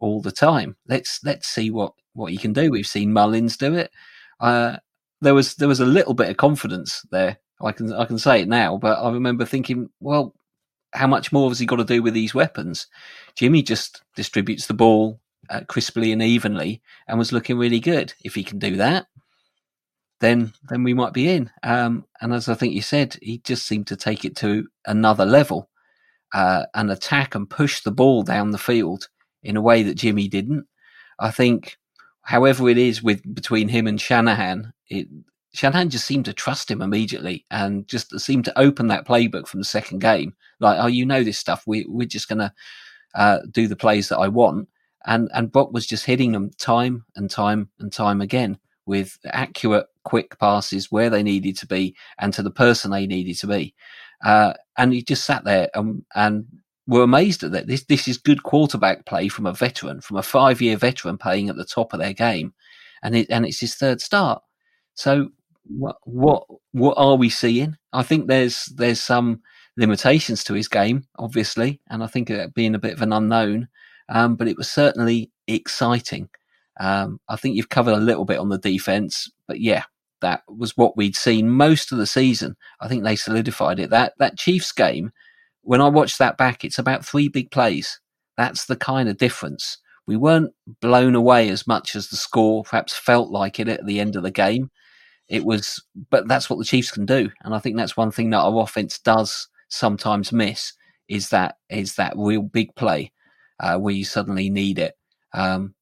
[0.00, 0.76] all the time.
[0.88, 2.72] Let's let's see what what he can do.
[2.72, 3.92] We've seen Mullens do it.
[4.40, 4.78] Uh,
[5.20, 7.38] there was there was a little bit of confidence there.
[7.62, 10.34] I can I can say it now, but I remember thinking, well,
[10.92, 12.86] how much more has he got to do with these weapons?
[13.36, 18.14] Jimmy just distributes the ball uh, crisply and evenly, and was looking really good.
[18.24, 19.06] If he can do that,
[20.20, 21.50] then then we might be in.
[21.62, 25.24] Um, and as I think you said, he just seemed to take it to another
[25.24, 25.70] level
[26.32, 29.08] uh, and attack and push the ball down the field
[29.42, 30.66] in a way that Jimmy didn't.
[31.18, 31.78] I think,
[32.22, 35.08] however it is with between him and Shanahan, it
[35.52, 39.60] Shanahan just seemed to trust him immediately and just seemed to open that playbook from
[39.60, 40.34] the second game.
[40.60, 41.64] Like, oh, you know this stuff.
[41.66, 42.54] We we're just gonna
[43.14, 44.68] uh, do the plays that I want.
[45.06, 49.86] And and Brock was just hitting them time and time and time again with accurate,
[50.04, 53.74] quick passes where they needed to be and to the person they needed to be.
[54.24, 56.46] Uh, and he just sat there and and
[56.86, 57.66] were amazed at that.
[57.66, 61.48] This this is good quarterback play from a veteran, from a five year veteran playing
[61.48, 62.52] at the top of their game,
[63.02, 64.42] and it and it's his third start.
[64.94, 65.30] So
[65.70, 67.76] what what what are we seeing?
[67.92, 69.40] I think there's there's some
[69.76, 73.68] limitations to his game, obviously, and I think it being a bit of an unknown.
[74.08, 76.28] Um, but it was certainly exciting.
[76.80, 79.84] Um, I think you've covered a little bit on the defense, but yeah,
[80.20, 82.56] that was what we'd seen most of the season.
[82.80, 83.90] I think they solidified it.
[83.90, 85.12] That that Chiefs game,
[85.62, 88.00] when I watched that back, it's about three big plays.
[88.36, 89.78] That's the kind of difference.
[90.06, 94.00] We weren't blown away as much as the score perhaps felt like it at the
[94.00, 94.70] end of the game.
[95.30, 98.30] It was, but that's what the Chiefs can do, and I think that's one thing
[98.30, 100.74] that our offense does sometimes miss
[101.08, 103.12] is that is that real big play
[103.60, 104.94] uh, where you suddenly need it.
[105.32, 105.74] Um,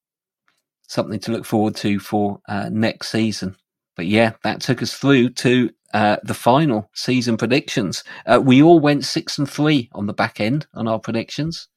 [0.87, 3.56] something to look forward to for uh, next season.
[3.96, 8.04] But yeah, that took us through to uh, the final season predictions.
[8.26, 11.68] Uh, we all went six and three on the back end on our predictions.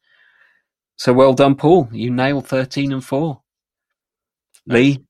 [0.98, 1.90] So well done, Paul.
[1.94, 3.42] You nailed thirteen and four.
[4.68, 5.04] Lee,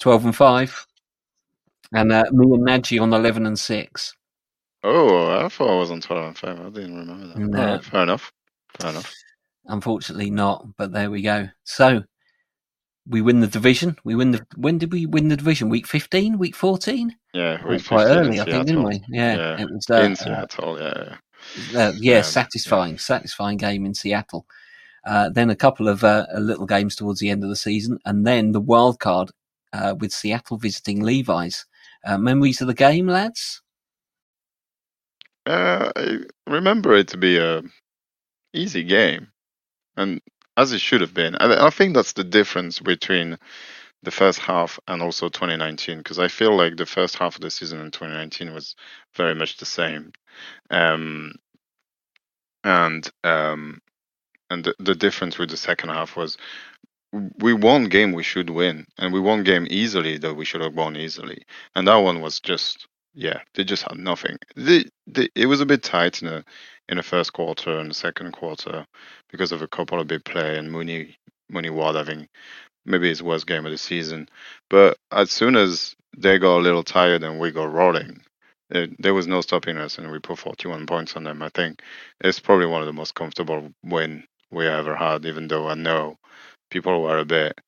[0.00, 0.86] twelve and five,
[1.94, 4.14] and uh, me and Naji on eleven and six.
[4.82, 6.60] Oh, I thought I was on 12 and 5.
[6.60, 7.38] I didn't remember that.
[7.38, 7.58] No.
[7.58, 8.30] Right, fair enough.
[8.78, 9.14] Fair enough.
[9.64, 10.76] Unfortunately, not.
[10.76, 11.48] But there we go.
[11.64, 12.02] So
[13.08, 13.96] we win the division.
[14.04, 14.46] We win the.
[14.56, 15.70] When did we win the division?
[15.70, 17.16] Week fifteen, week fourteen.
[17.32, 19.00] Yeah, we we quite early, I think, didn't we?
[19.08, 19.86] Yeah, Yeah, it was.
[19.90, 20.86] Uh, in Seattle, yeah.
[20.86, 21.16] uh,
[21.70, 24.46] yeah, Yeah, satisfying, satisfying game in Seattle.
[25.06, 28.26] Uh, then a couple of uh, little games towards the end of the season, and
[28.26, 29.30] then the wild card
[29.72, 31.64] uh, with Seattle visiting Levi's.
[32.04, 33.62] Uh, memories of the game, lads?
[35.46, 37.62] Uh, I remember it to be a
[38.54, 39.28] easy game,
[39.96, 40.20] and
[40.56, 41.36] as it should have been.
[41.36, 43.38] I, I think that's the difference between
[44.02, 47.50] the first half and also 2019, because I feel like the first half of the
[47.50, 48.76] season in 2019 was
[49.16, 50.12] very much the same,
[50.70, 51.34] um,
[52.64, 53.80] and um,
[54.50, 56.38] and the, the difference with the second half was
[57.38, 60.74] we won game we should win, and we won game easily that we should have
[60.74, 61.42] won easily,
[61.74, 64.38] and that one was just yeah, they just had nothing.
[64.56, 66.44] It was a bit tight in the
[66.88, 68.86] in the first quarter and the second quarter
[69.30, 71.16] because of a couple of big play and Mooney
[71.48, 72.28] Mooney Ward having
[72.84, 74.28] maybe his worst game of the season.
[74.68, 78.20] But as soon as they got a little tired and we got rolling,
[78.70, 81.42] it, there was no stopping us, and we put 41 points on them.
[81.42, 81.82] I think
[82.20, 85.24] it's probably one of the most comfortable win we ever had.
[85.26, 86.18] Even though I know
[86.70, 87.58] people were a bit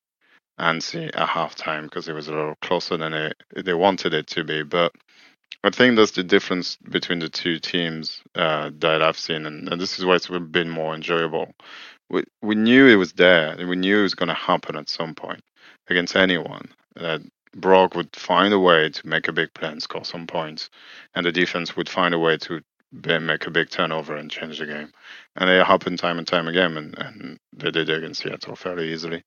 [0.59, 4.43] antsy at halftime because it was a little closer than it, they wanted it to
[4.43, 4.91] be, but.
[5.63, 9.81] I think that's the difference between the two teams uh, that I've seen, and, and,
[9.81, 11.51] this is why it's been more enjoyable.
[12.09, 15.15] We we knew it was there, we knew it was going to happen at some
[15.15, 15.41] point
[15.89, 16.69] against anyone.
[16.95, 17.21] That
[17.55, 20.69] Brock would find a way to make a big play and score some points,
[21.15, 24.65] and the defense would find a way to make a big turnover and change the
[24.65, 24.91] game.
[25.35, 28.91] And it happened time and time again, and, and they did it against Seattle fairly
[28.93, 29.23] easily.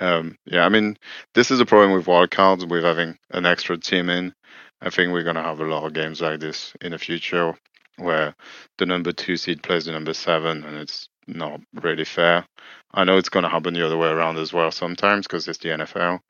[0.00, 0.96] Um, yeah, I mean,
[1.34, 4.34] this is a problem with wildcards, with having an extra team in.
[4.80, 7.54] I think we're going to have a lot of games like this in the future
[7.98, 8.34] where
[8.78, 12.44] the number two seed plays the number seven and it's not really fair.
[12.92, 15.58] I know it's going to happen the other way around as well sometimes because it's
[15.58, 16.20] the NFL,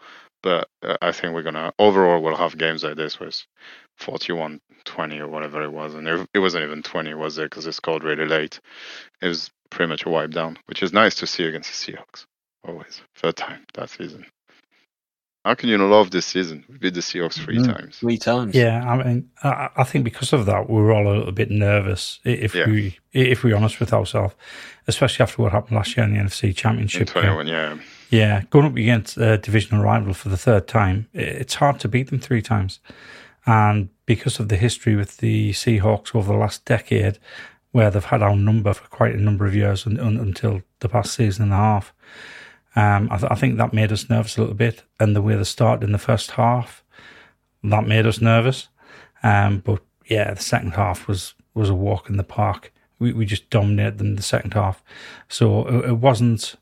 [0.43, 3.43] but uh, I think we're going to overall we'll have games like this with
[3.99, 5.95] 41 20 or whatever it was.
[5.95, 7.51] And it, it wasn't even 20, was it?
[7.51, 8.59] Because it scored really late.
[9.21, 12.25] It was pretty much a wipe down, which is nice to see against the Seahawks.
[12.67, 13.01] Always.
[13.17, 14.27] Third time that season.
[15.45, 16.65] How can you not love this season?
[16.69, 17.67] We beat the Seahawks 3 Mm.
[17.75, 17.99] times.
[17.99, 18.55] Three times.
[18.55, 21.51] Yeah, I mean, I, I think because of that, we were all a little bit
[21.51, 22.21] nervous.
[22.25, 22.67] If Yeah.
[22.67, 24.35] we, if we're honest with ourselves,
[24.87, 27.09] especially after what happened last year in the NFC In Championship.
[27.13, 27.25] game.
[27.25, 27.77] 21, yeah.
[28.13, 32.11] Yeah, going up against a divisional rival for the third time, it's hard to beat
[32.11, 32.79] them three times.
[33.47, 37.19] And because of the history with the Seahawks over the last decade,
[37.71, 41.15] where they've had our number for quite a number of years un, until the past
[41.15, 41.95] season and a half,
[42.77, 44.83] um, I, th- I think that made us nervous a little bit.
[45.01, 46.85] And the way they started in the first half,
[47.65, 48.69] that made us nervous.
[49.23, 52.75] Um, but yeah, the second half was, was a walk in the park.
[52.99, 54.85] We, we just dominated them the second half.
[55.31, 56.57] So it, it wasn't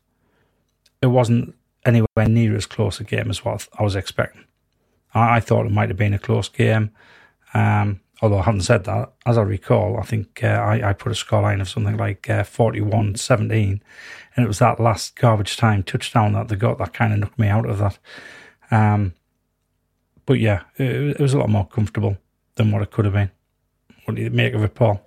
[1.01, 4.45] it wasn't anywhere near as close a game as what I was expecting.
[5.13, 6.91] I, I thought it might have been a close game.
[7.53, 11.11] Um, although I haven't said that, as I recall, I think uh, I, I put
[11.11, 13.81] a scoreline of something like uh, 41 17.
[14.35, 17.39] And it was that last garbage time touchdown that they got that kind of knocked
[17.39, 17.97] me out of that.
[18.69, 19.13] Um,
[20.25, 22.17] but yeah, it, it was a lot more comfortable
[22.55, 23.31] than what it could have been.
[24.05, 25.05] What do you make of it, Paul?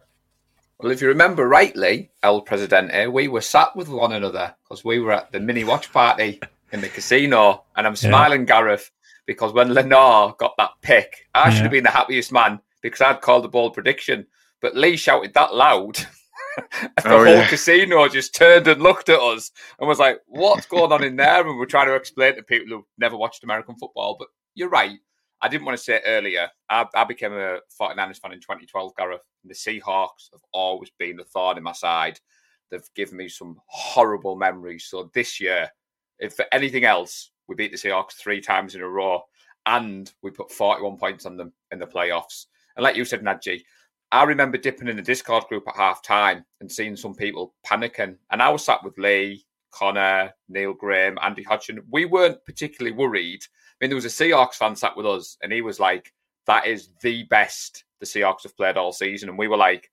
[0.80, 4.98] Well, if you remember rightly, El Presidente, we were sat with one another because we
[4.98, 6.40] were at the mini watch party
[6.72, 8.46] in the casino, and I'm smiling, yeah.
[8.46, 8.90] Gareth,
[9.26, 13.20] because when Lenoir got that pick, I should have been the happiest man because I'd
[13.20, 14.26] called the bold prediction.
[14.60, 15.96] But Lee shouted that loud.
[16.56, 17.48] the oh, whole yeah.
[17.48, 21.46] casino just turned and looked at us and was like, What's going on in there?
[21.46, 24.16] And we're trying to explain to people who've never watched American football.
[24.18, 24.98] But you're right.
[25.44, 26.48] I didn't want to say it earlier.
[26.70, 29.20] I, I became a 49ers fan in 2012, Gareth.
[29.42, 32.18] And the Seahawks have always been the thorn in my side.
[32.70, 34.86] They've given me some horrible memories.
[34.86, 35.68] So this year,
[36.18, 39.20] if for anything else, we beat the Seahawks three times in a row
[39.66, 42.46] and we put 41 points on them in the playoffs.
[42.76, 43.60] And like you said, Naji,
[44.12, 48.16] I remember dipping in the Discord group at half time and seeing some people panicking.
[48.30, 51.82] And I was sat with Lee, Connor, Neil Graham, Andy Hodgson.
[51.90, 53.42] We weren't particularly worried.
[53.80, 56.12] I mean, there was a Seahawks fan sat with us, and he was like,
[56.46, 59.28] that is the best the Seahawks have played all season.
[59.28, 59.90] And we were like,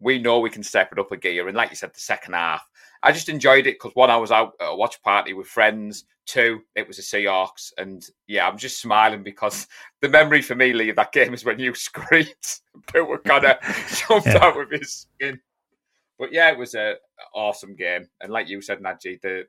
[0.00, 1.48] we know we can step it up a gear.
[1.48, 2.68] And like you said, the second half,
[3.02, 6.04] I just enjoyed it because one, I was out at a watch party with friends.
[6.26, 9.66] Two, it was a Seahawks, and yeah, I'm just smiling because
[10.02, 12.28] the memory for me, Lee, of that game is when you screamed,
[12.92, 14.38] Bill of jumped yeah.
[14.44, 15.40] out of his skin.
[16.18, 16.96] But yeah, it was a
[17.34, 19.46] awesome game, and like you said, Naji, the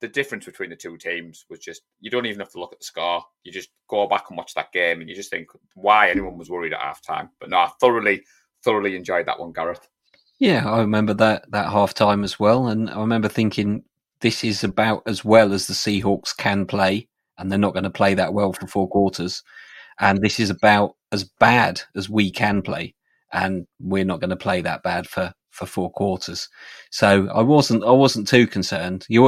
[0.00, 2.78] the difference between the two teams was just you don't even have to look at
[2.78, 3.22] the score.
[3.44, 6.50] You just go back and watch that game, and you just think why anyone was
[6.50, 7.30] worried at halftime.
[7.40, 8.22] But no, I thoroughly,
[8.64, 9.88] thoroughly enjoyed that one, Gareth.
[10.38, 13.82] Yeah, I remember that that half time as well, and I remember thinking
[14.20, 17.90] this is about as well as the Seahawks can play, and they're not going to
[17.90, 19.42] play that well for four quarters,
[19.98, 22.94] and this is about as bad as we can play,
[23.32, 26.48] and we're not going to play that bad for for four quarters.
[26.90, 29.04] So I wasn't I wasn't too concerned.
[29.08, 29.22] You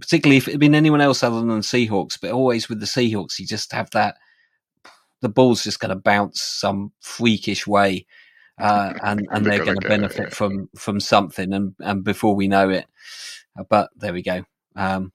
[0.00, 2.86] particularly if it had been anyone else other than the Seahawks, but always with the
[2.86, 4.16] Seahawks, you just have that
[5.20, 8.06] the ball's just going to bounce some freakish way
[8.58, 10.34] uh, and and they're going to benefit yeah.
[10.34, 11.52] from from something.
[11.52, 12.86] And and before we know it,
[13.58, 14.44] uh, but there we go.
[14.76, 15.12] Um,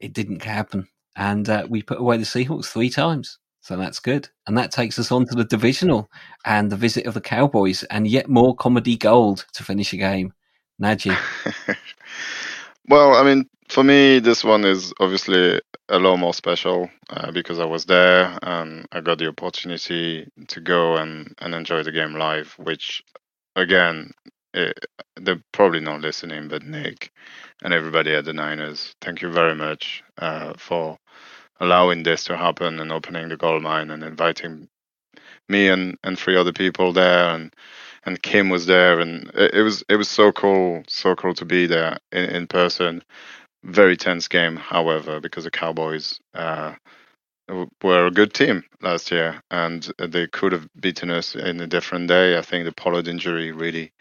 [0.00, 3.38] it didn't happen, and uh, we put away the Seahawks three times.
[3.64, 4.28] So that's good.
[4.46, 6.10] And that takes us on to the divisional
[6.44, 10.34] and the visit of the Cowboys and yet more comedy gold to finish a game.
[10.82, 11.16] Naji.
[12.90, 17.58] well, I mean, for me, this one is obviously a lot more special uh, because
[17.58, 22.16] I was there and I got the opportunity to go and, and enjoy the game
[22.16, 23.02] live, which,
[23.56, 24.10] again,
[24.52, 24.78] it,
[25.16, 27.12] they're probably not listening, but Nick
[27.62, 30.98] and everybody at the Niners, thank you very much uh, for
[31.60, 34.68] allowing this to happen and opening the gold mine and inviting
[35.48, 37.54] me and, and three other people there and
[38.06, 41.44] and Kim was there and it, it was it was so cool so cool to
[41.44, 43.02] be there in, in person
[43.64, 46.74] very tense game, however, because the Cowboys uh,
[47.82, 52.08] were a good team last year and they could have beaten us in a different
[52.08, 52.36] day.
[52.38, 53.92] I think the Pollard injury really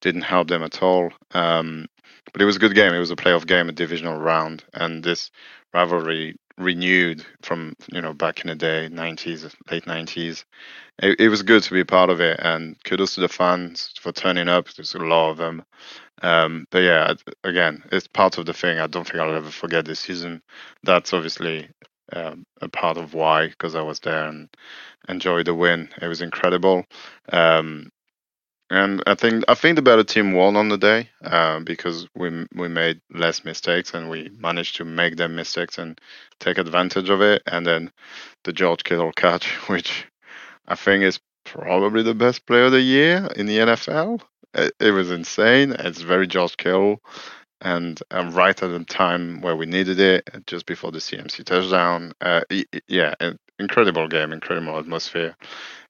[0.00, 1.10] didn't help them at all.
[1.32, 1.86] Um,
[2.32, 2.94] but it was a good game.
[2.94, 5.30] It was a playoff game, a divisional round, and this
[5.74, 10.44] rivalry renewed from you know back in the day, 90s, late 90s.
[11.00, 14.12] It, it was good to be part of it, and kudos to the fans for
[14.12, 14.68] turning up.
[14.74, 15.64] There's a lot of them.
[16.22, 18.78] Um, but yeah, again, it's part of the thing.
[18.78, 20.42] I don't think I'll ever forget this season.
[20.82, 21.68] That's obviously
[22.12, 24.48] um, a part of why, because I was there and
[25.08, 25.88] enjoyed the win.
[26.02, 26.84] It was incredible.
[27.32, 27.90] Um,
[28.70, 32.46] and I think I think the better team won on the day uh, because we
[32.54, 35.98] we made less mistakes and we managed to make them mistakes and
[36.38, 37.42] take advantage of it.
[37.46, 37.90] And then
[38.44, 40.06] the George Kittle catch, which
[40.66, 44.20] I think is probably the best player of the year in the NFL.
[44.54, 45.72] It, it was insane.
[45.72, 47.00] It's very George Kittle,
[47.62, 52.12] and right at the time where we needed it, just before the CMC touchdown.
[52.20, 52.42] Uh,
[52.86, 53.14] yeah,
[53.58, 55.36] incredible game, incredible atmosphere.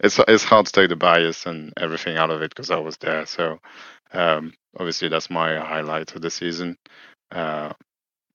[0.01, 2.97] It's it's hard to take the bias and everything out of it because I was
[2.99, 3.27] there.
[3.27, 3.59] So
[4.13, 6.77] um, obviously that's my highlight of the season.
[7.31, 7.73] Uh,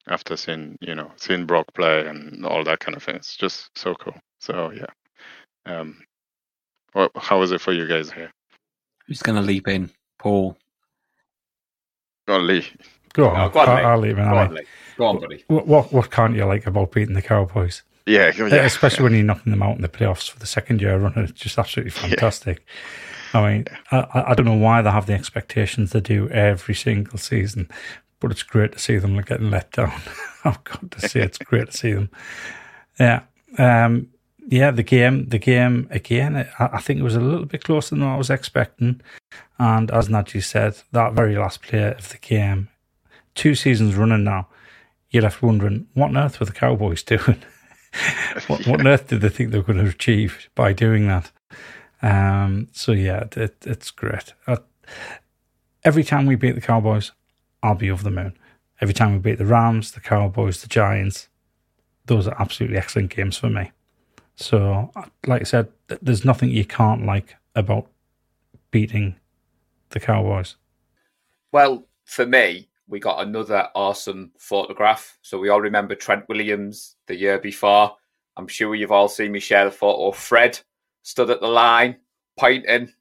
[0.08, 3.69] after seeing you know seeing Brock play and all that kind of thing, it's just
[3.78, 4.15] so cool.
[4.39, 4.88] So yeah.
[5.65, 6.04] Um,
[6.93, 8.32] well, how is it for you guys here?
[9.08, 9.89] Who's going to leap in?
[10.19, 10.58] Paul.
[12.28, 12.65] Go on, Lee.
[13.13, 13.52] Go on.
[13.52, 14.29] go on I'll, I'll leave in.
[14.29, 14.63] Go on, Lee.
[14.98, 15.44] Go on, buddy.
[15.48, 17.84] What, what, what can't you like about beating the Cowboys?
[18.06, 19.04] Yeah, yeah especially yeah.
[19.04, 21.23] when you're knocking them out in the playoffs for the second year running.
[21.23, 22.65] It's just absolutely fantastic.
[23.33, 23.41] Yeah.
[23.41, 27.17] I mean, I, I don't know why they have the expectations they do every single
[27.17, 27.69] season,
[28.19, 29.93] but it's great to see them getting let down.
[30.43, 32.10] I've got to say, it's great to see them.
[32.99, 33.21] Yeah.
[33.58, 34.10] Um,
[34.47, 36.47] yeah, the game, the game again.
[36.60, 39.01] I, I think it was a little bit closer than I was expecting.
[39.58, 42.69] And as Naji said, that very last play of the game,
[43.35, 44.47] two seasons running now,
[45.10, 47.41] you're left wondering what on earth were the Cowboys doing?
[48.48, 51.31] what, what on earth did they think they were going to achieve by doing that?
[52.02, 54.33] Um, so yeah, it, it's great.
[54.46, 54.58] Uh,
[55.83, 57.12] every time we beat the Cowboys,
[57.62, 58.37] I'll be over the moon.
[58.81, 61.29] Every time we beat the Rams, the Cowboys, the Giants,
[62.06, 63.71] those are absolutely excellent games for me.
[64.35, 64.91] So,
[65.25, 65.69] like I said,
[66.02, 67.87] there's nothing you can't like about
[68.71, 69.15] beating
[69.89, 70.56] the Cowboys.
[71.52, 75.17] Well, for me, we got another awesome photograph.
[75.21, 77.96] So we all remember Trent Williams the year before.
[78.36, 80.60] I'm sure you've all seen me share the photo Fred
[81.04, 81.98] stood at the line
[82.38, 82.92] pointing.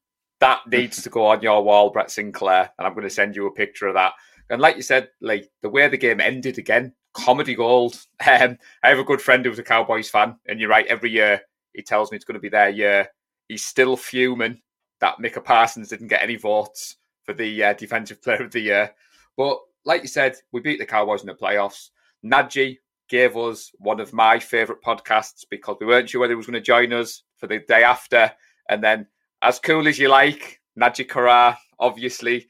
[0.41, 2.71] That needs to go on your wall, Brett Sinclair.
[2.79, 4.13] And I'm going to send you a picture of that.
[4.51, 7.99] And like you said, like the way the game ended again, comedy gold.
[8.25, 10.87] Um, I have a good friend who's a Cowboys fan, and you're right.
[10.87, 11.41] Every year
[11.73, 13.09] he tells me it's going to be their year.
[13.49, 14.63] He's still fuming
[15.01, 18.95] that Micah Parsons didn't get any votes for the uh, defensive player of the year.
[19.37, 21.91] But like you said, we beat the Cowboys in the playoffs.
[22.25, 22.79] Naji
[23.09, 26.55] gave us one of my favourite podcasts because we weren't sure whether he was going
[26.55, 28.31] to join us for the day after.
[28.69, 29.07] And then,
[29.43, 32.49] as cool as you like, Naji Karar obviously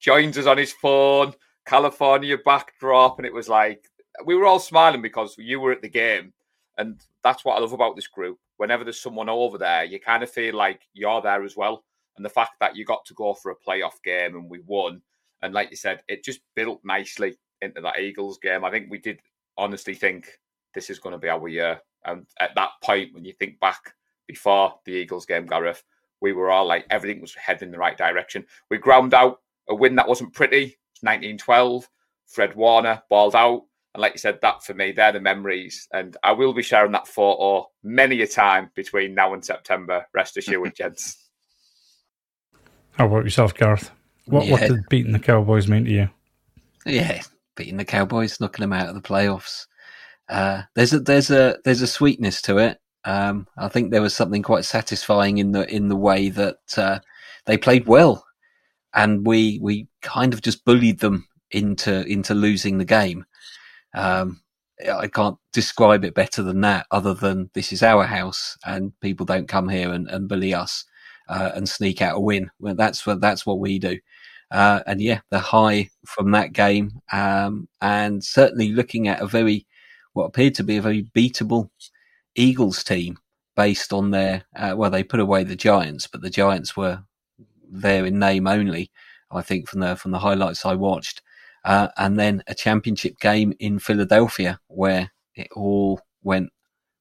[0.00, 1.34] joins us on his phone,
[1.66, 3.84] California backdrop, and it was like
[4.24, 6.32] we were all smiling because you were at the game.
[6.78, 8.38] And that's what I love about this group.
[8.56, 11.84] Whenever there's someone over there, you kind of feel like you're there as well.
[12.16, 15.02] And the fact that you got to go for a playoff game and we won,
[15.44, 18.64] and like you said, it just built nicely into that Eagles game.
[18.64, 19.20] I think we did
[19.58, 20.26] honestly think
[20.74, 21.80] this is going to be our year.
[22.06, 23.94] And at that point, when you think back
[24.26, 25.84] before the Eagles game, Gareth,
[26.22, 28.46] we were all like everything was heading in the right direction.
[28.70, 30.78] We ground out a win that wasn't pretty.
[30.94, 31.90] It's 1912.
[32.26, 33.64] Fred Warner balled out.
[33.94, 35.86] And like you said, that for me, they're the memories.
[35.92, 40.06] And I will be sharing that photo many a time between now and September.
[40.14, 41.28] Rest assured, gents.
[42.92, 43.90] How about yourself, Gareth?
[44.26, 44.52] What, yeah.
[44.52, 46.08] what did beating the Cowboys mean to you?
[46.86, 47.22] Yeah,
[47.56, 49.66] beating the Cowboys, knocking them out of the playoffs.
[50.28, 52.78] Uh, there's a there's a there's a sweetness to it.
[53.04, 57.00] Um, I think there was something quite satisfying in the in the way that uh,
[57.44, 58.24] they played well,
[58.94, 63.26] and we we kind of just bullied them into into losing the game.
[63.94, 64.40] Um,
[64.90, 69.24] I can't describe it better than that, other than this is our house and people
[69.24, 70.84] don't come here and, and bully us
[71.28, 72.50] uh, and sneak out a win.
[72.58, 73.98] Well, that's what that's what we do.
[74.54, 79.66] Uh, and yeah, the high from that game, um, and certainly looking at a very
[80.12, 81.70] what appeared to be a very beatable
[82.36, 83.18] Eagles team
[83.56, 87.02] based on their uh, well, they put away the Giants, but the Giants were
[87.68, 88.92] there in name only.
[89.28, 91.20] I think from the from the highlights I watched,
[91.64, 96.50] uh, and then a championship game in Philadelphia where it all went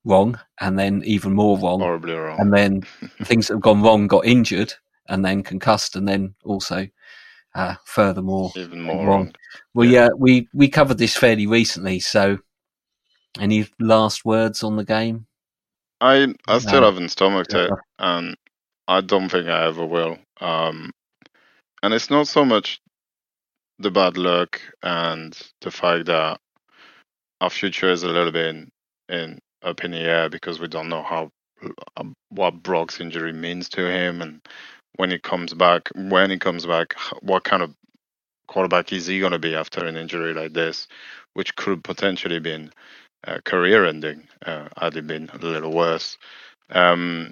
[0.04, 2.82] wrong, and then even more wrong, horribly wrong, and then
[3.26, 4.74] things that have gone wrong got injured,
[5.08, 6.88] and then concussed, and then also
[7.56, 9.34] uh, furthermore even more wrong.
[9.74, 10.06] Well, yeah.
[10.06, 12.00] yeah, we we covered this fairly recently.
[12.00, 12.40] So,
[13.40, 15.26] any last words on the game?
[16.02, 16.88] I I still no.
[16.92, 17.66] haven't stomached yeah.
[17.66, 18.36] it, and
[18.88, 20.18] I don't think I ever will.
[20.42, 20.92] Um,
[21.82, 22.80] and it's not so much
[23.80, 26.40] the bad luck and the fact that
[27.42, 28.70] our future is a little bit in,
[29.10, 31.30] in up in the air because we don't know how
[31.98, 34.42] um, what Brock's injury means to him and
[34.96, 37.74] when he comes back, when he comes back, what kind of
[38.48, 40.88] quarterback is he going to be after an injury like this,
[41.34, 42.70] which could potentially be
[43.24, 46.18] a career ending uh, had it been a little worse.
[46.70, 47.32] Um,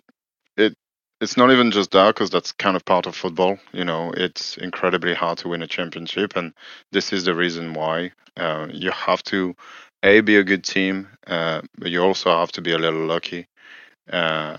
[0.57, 0.76] it
[1.20, 3.59] it's not even just that because that's kind of part of football.
[3.74, 6.53] You know, it's incredibly hard to win a championship, and
[6.91, 9.55] this is the reason why uh, you have to
[10.03, 13.47] a be a good team, uh, but you also have to be a little lucky.
[14.12, 14.57] Uh,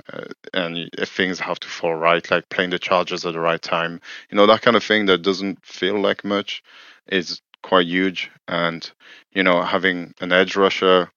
[0.55, 4.01] and if things have to fall right, like playing the Chargers at the right time,
[4.31, 6.63] you know that kind of thing that doesn't feel like much
[7.09, 8.31] is quite huge.
[8.49, 8.91] And
[9.33, 11.11] you know, having an edge rusher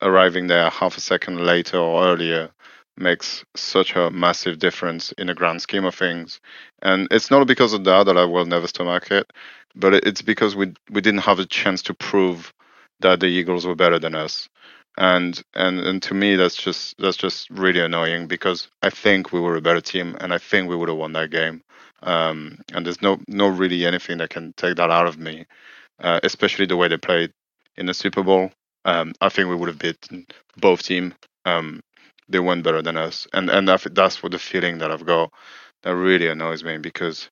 [0.00, 2.50] arriving there half a second later or earlier
[2.96, 6.40] makes such a massive difference in the grand scheme of things.
[6.82, 9.32] And it's not because of that that I will never stomach it,
[9.74, 12.52] but it's because we we didn't have a chance to prove
[13.00, 14.48] that the Eagles were better than us.
[14.98, 19.40] And and and to me that's just that's just really annoying because I think we
[19.40, 21.62] were a better team and I think we would have won that game.
[22.02, 25.46] Um, and there's no no really anything that can take that out of me,
[26.00, 27.32] uh, especially the way they played
[27.76, 28.52] in the Super Bowl.
[28.84, 30.26] Um, I think we would have beaten
[30.58, 31.14] both team.
[31.46, 31.80] Um,
[32.28, 35.32] they went better than us, and and that, that's what the feeling that I've got
[35.82, 37.30] that really annoys me because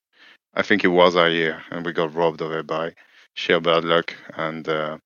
[0.54, 2.94] I think it was our year and we got robbed of it by
[3.34, 4.14] sheer bad luck.
[4.36, 4.98] And uh,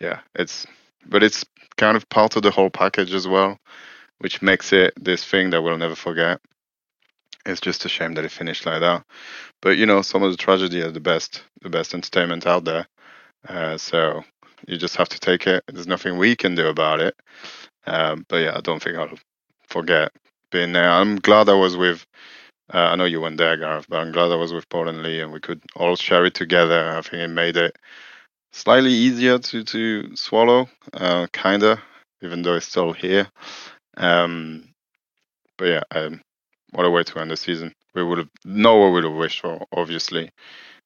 [0.00, 0.66] yeah, it's
[1.06, 1.44] but it's
[1.78, 3.58] kind of part of the whole package as well,
[4.18, 6.40] which makes it this thing that we'll never forget.
[7.46, 9.04] It's just a shame that it finished like that.
[9.62, 12.86] But you know, some of the tragedy are the best, the best entertainment out there.
[13.48, 14.22] Uh, so
[14.66, 15.64] you just have to take it.
[15.72, 17.16] There's nothing we can do about it.
[17.86, 19.18] Um, but yeah, I don't think I'll
[19.66, 20.12] forget
[20.50, 20.90] being there.
[20.90, 22.04] I'm glad I was with.
[22.72, 25.02] Uh, I know you weren't there, Gareth, but I'm glad I was with Paul and
[25.02, 26.90] Lee, and we could all share it together.
[26.90, 27.76] I think it made it
[28.52, 31.82] slightly easier to to swallow, uh, kinda,
[32.22, 33.28] even though it's still here.
[33.96, 34.68] Um,
[35.56, 36.20] but yeah, um,
[36.72, 37.72] what a way to end the season.
[37.94, 40.30] We would have no one would have wished for, obviously.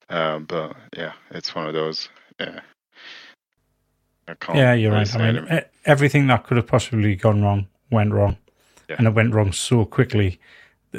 [0.08, 2.08] Um, but yeah, it's one of those.
[2.40, 2.60] Yeah.
[4.54, 5.14] yeah, you're right.
[5.16, 8.36] I mean, everything that could have possibly gone wrong went wrong,
[8.88, 8.96] yeah.
[8.98, 10.38] and it went wrong so quickly.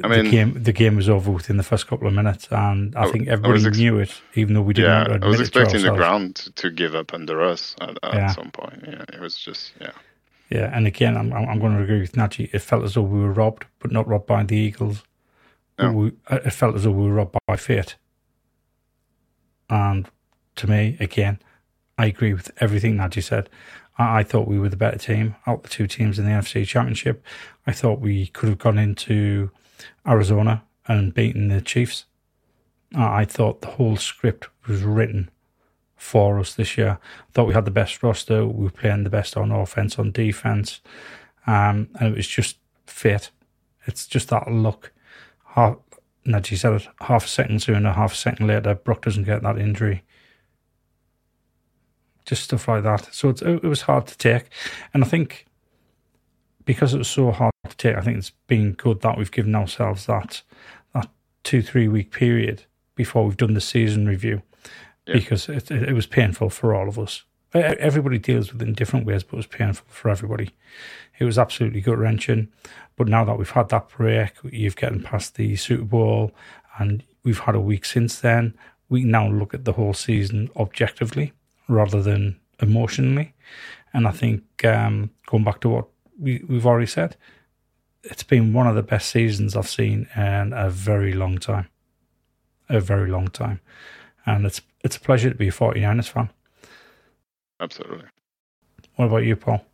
[0.01, 2.95] I mean, the game the game was over within the first couple of minutes, and
[2.95, 5.09] I, I think everybody ex- knew it, even though we didn't.
[5.09, 8.31] Yeah, I was expecting the ground to give up under us at, at yeah.
[8.31, 8.83] some point.
[8.87, 9.91] Yeah, it was just yeah.
[10.49, 12.49] Yeah, and again, I'm I'm going to agree with Naji.
[12.53, 15.03] It felt as though we were robbed, but not robbed by the Eagles.
[15.77, 15.91] No.
[15.91, 17.95] We, uh, it felt as though we were robbed by fate.
[19.69, 20.07] And
[20.55, 21.39] to me, again,
[21.97, 23.49] I agree with everything Naji said.
[23.97, 26.65] I, I thought we were the better team out the two teams in the NFC
[26.65, 27.23] Championship.
[27.65, 29.51] I thought we could have gone into
[30.07, 32.05] Arizona and beating the Chiefs.
[32.95, 35.29] I thought the whole script was written
[35.95, 36.99] for us this year.
[37.01, 38.45] I thought we had the best roster.
[38.45, 40.81] We were playing the best on offense, on defense,
[41.47, 43.31] um, and it was just fit.
[43.87, 44.91] It's just that luck.
[45.45, 45.77] Half,
[46.25, 46.87] Naji said it.
[47.01, 50.03] Half a second sooner, half a second later, Brock doesn't get that injury.
[52.25, 53.13] Just stuff like that.
[53.13, 54.49] So it was hard to take,
[54.93, 55.45] and I think
[56.65, 59.55] because it was so hard to take, I think it's been good that we've given
[59.55, 60.41] ourselves that
[60.93, 61.09] that
[61.43, 62.63] two three week period
[62.95, 64.41] before we've done the season review
[65.07, 65.15] yeah.
[65.15, 67.23] because it, it was painful for all of us.
[67.53, 70.49] Everybody deals with it in different ways, but it was painful for everybody.
[71.19, 72.47] It was absolutely gut wrenching.
[72.95, 76.31] But now that we've had that break, you've gotten past the Super Bowl,
[76.79, 78.55] and we've had a week since then.
[78.89, 81.33] We now look at the whole season objectively
[81.67, 83.33] rather than emotionally.
[83.93, 85.87] And I think um, going back to what
[86.19, 87.15] we, we've already said,
[88.03, 91.67] it's been one of the best seasons I've seen in a very long time.
[92.69, 93.61] A very long time.
[94.25, 96.29] And it's it's a pleasure to be a 49ers fan.
[97.59, 98.05] Absolutely.
[98.95, 99.65] What about you, Paul?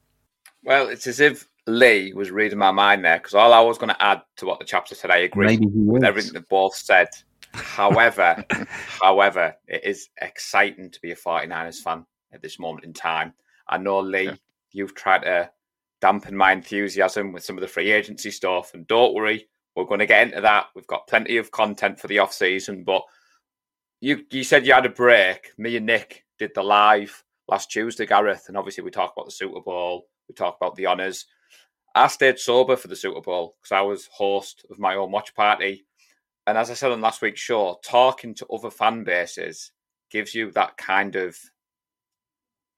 [0.64, 3.90] Well, it's as if Lee was reading my mind there because all I was going
[3.90, 7.10] to add to what the chaps said, I agree with everything they both said.
[7.54, 8.44] However,
[9.02, 13.34] however, it is exciting to be a 49ers fan at this moment in time.
[13.68, 14.36] I know, Lee, yeah.
[14.72, 15.50] you've tried to
[16.02, 20.00] dampen my enthusiasm with some of the free agency stuff, and don't worry, we're going
[20.00, 20.68] to get into that.
[20.76, 23.04] We've got plenty of content for the off season, but
[24.02, 25.52] you you said you had a break.
[25.58, 29.32] Me and Nick did the live last Tuesday, Gareth, and obviously we talked about the
[29.32, 30.08] Super Bowl.
[30.28, 31.26] We talked about the honours.
[31.96, 35.34] I stayed sober for the Super Bowl because I was host of my own watch
[35.34, 35.86] party.
[36.46, 39.72] And as I said on last week's show, talking to other fan bases
[40.12, 41.38] gives you that kind of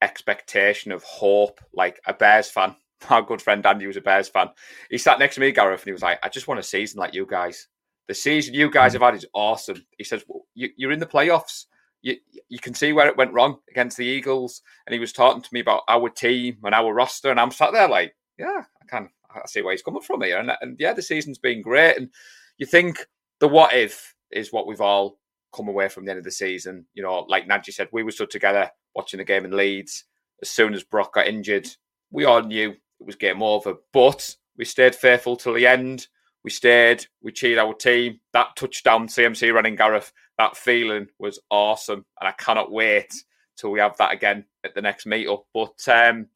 [0.02, 2.74] expectation of hope, like a Bears fan.
[3.10, 4.48] Our good friend Andy was a Bears fan.
[4.90, 6.98] He sat next to me, Gareth, and he was like, I just want a season
[6.98, 7.68] like you guys.
[8.08, 9.00] The season you guys hmm.
[9.00, 9.84] have had is awesome.
[9.96, 11.66] He says, well, you, you're in the playoffs.
[12.02, 12.16] You,
[12.48, 14.62] you can see where it went wrong against the Eagles.
[14.86, 17.30] And he was talking to me about our team and our roster.
[17.30, 20.38] And I'm sat there like, yeah, I can I see where he's coming from here.
[20.38, 21.96] And, and yeah, the season's been great.
[21.96, 22.10] And
[22.58, 23.06] you think
[23.40, 25.18] the what if is what we've all
[25.54, 26.86] come away from the end of the season.
[26.94, 30.04] You know, like Naji said, we were stood together watching the game in Leeds.
[30.40, 31.68] As soon as Brock got injured,
[32.10, 33.74] we all knew it was game over.
[33.92, 36.06] But we stayed faithful till the end.
[36.44, 38.20] We stayed, we cheered our team.
[38.32, 42.04] That touchdown, CMC running Gareth, that feeling was awesome.
[42.20, 43.12] And I cannot wait
[43.56, 45.44] till we have that again at the next meetup.
[45.52, 46.28] But um,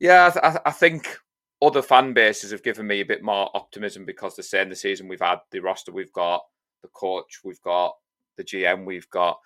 [0.00, 1.18] yeah, I, I think
[1.62, 5.08] other fan bases have given me a bit more optimism because they're saying the season
[5.08, 6.42] we've had, the roster we've got,
[6.82, 7.94] the coach we've got,
[8.36, 9.38] the GM we've got.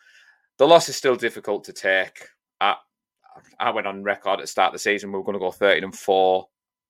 [0.58, 2.26] The loss is still difficult to take.
[2.60, 2.74] I,
[3.58, 5.50] I went on record at the start of the season, we were going to go
[5.50, 6.46] 13 and 4.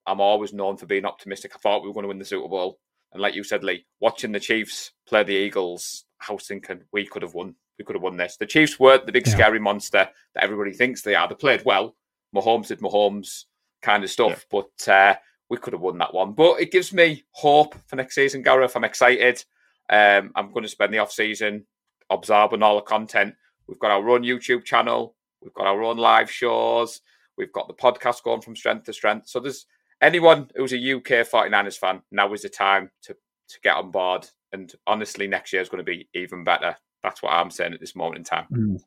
[0.06, 1.52] I'm always known for being optimistic.
[1.54, 2.78] I thought we were going to win the Super Bowl.
[3.12, 7.06] And like you said, Lee, watching the Chiefs play the Eagles, I was thinking we
[7.06, 7.54] could have won.
[7.78, 8.36] We could have won this.
[8.36, 9.32] The Chiefs weren't the big yeah.
[9.32, 11.26] scary monster that everybody thinks they are.
[11.26, 11.96] They played well.
[12.34, 13.44] Mahomes did Mahomes
[13.82, 14.60] kind of stuff, yeah.
[14.60, 15.16] but uh,
[15.48, 16.32] we could have won that one.
[16.32, 18.76] But it gives me hope for next season, Gareth.
[18.76, 19.44] I'm excited.
[19.88, 21.66] Um, I'm going to spend the off season
[22.10, 23.34] absorbing all the content.
[23.66, 25.16] We've got our own YouTube channel.
[25.42, 27.00] We've got our own live shows.
[27.36, 29.28] We've got the podcast going from strength to strength.
[29.28, 29.66] So there's
[30.00, 34.28] anyone who's a UK 49ers fan, now is the time to, to get on board.
[34.52, 36.76] And honestly, next year is going to be even better.
[37.02, 38.46] That's what I'm saying at this moment in time.
[38.52, 38.80] Mm.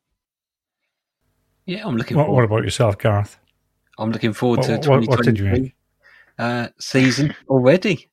[1.66, 2.16] Yeah, I'm looking.
[2.16, 3.38] What, what, about yourself, Gareth?
[3.98, 5.74] I'm looking forward to what, what did you make?
[6.38, 8.10] Uh, season already.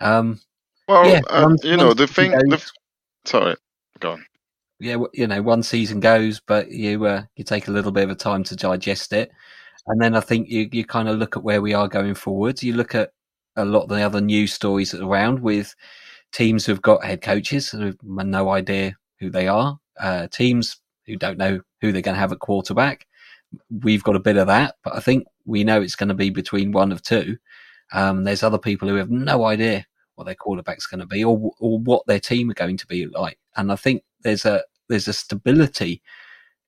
[0.00, 0.40] Um,
[0.88, 2.32] well, yeah, uh, one, you know the thing.
[2.32, 2.70] The,
[3.24, 3.56] sorry,
[4.00, 4.26] go on.
[4.80, 8.10] Yeah, you know, one season goes, but you uh, you take a little bit of
[8.10, 9.30] a time to digest it.
[9.86, 12.62] And then I think you, you kind of look at where we are going forwards.
[12.64, 13.12] You look at
[13.56, 15.74] a lot of the other news stories around with
[16.32, 21.16] teams who've got head coaches who have no idea who they are, uh, teams who
[21.16, 23.06] don't know who they're going to have at quarterback.
[23.82, 26.30] We've got a bit of that, but I think we know it's going to be
[26.30, 27.36] between one of two.
[27.92, 31.52] Um, there's other people who have no idea what their quarterback's going to be or
[31.60, 33.38] or what their team are going to be like.
[33.56, 36.02] And I think there's a there's a stability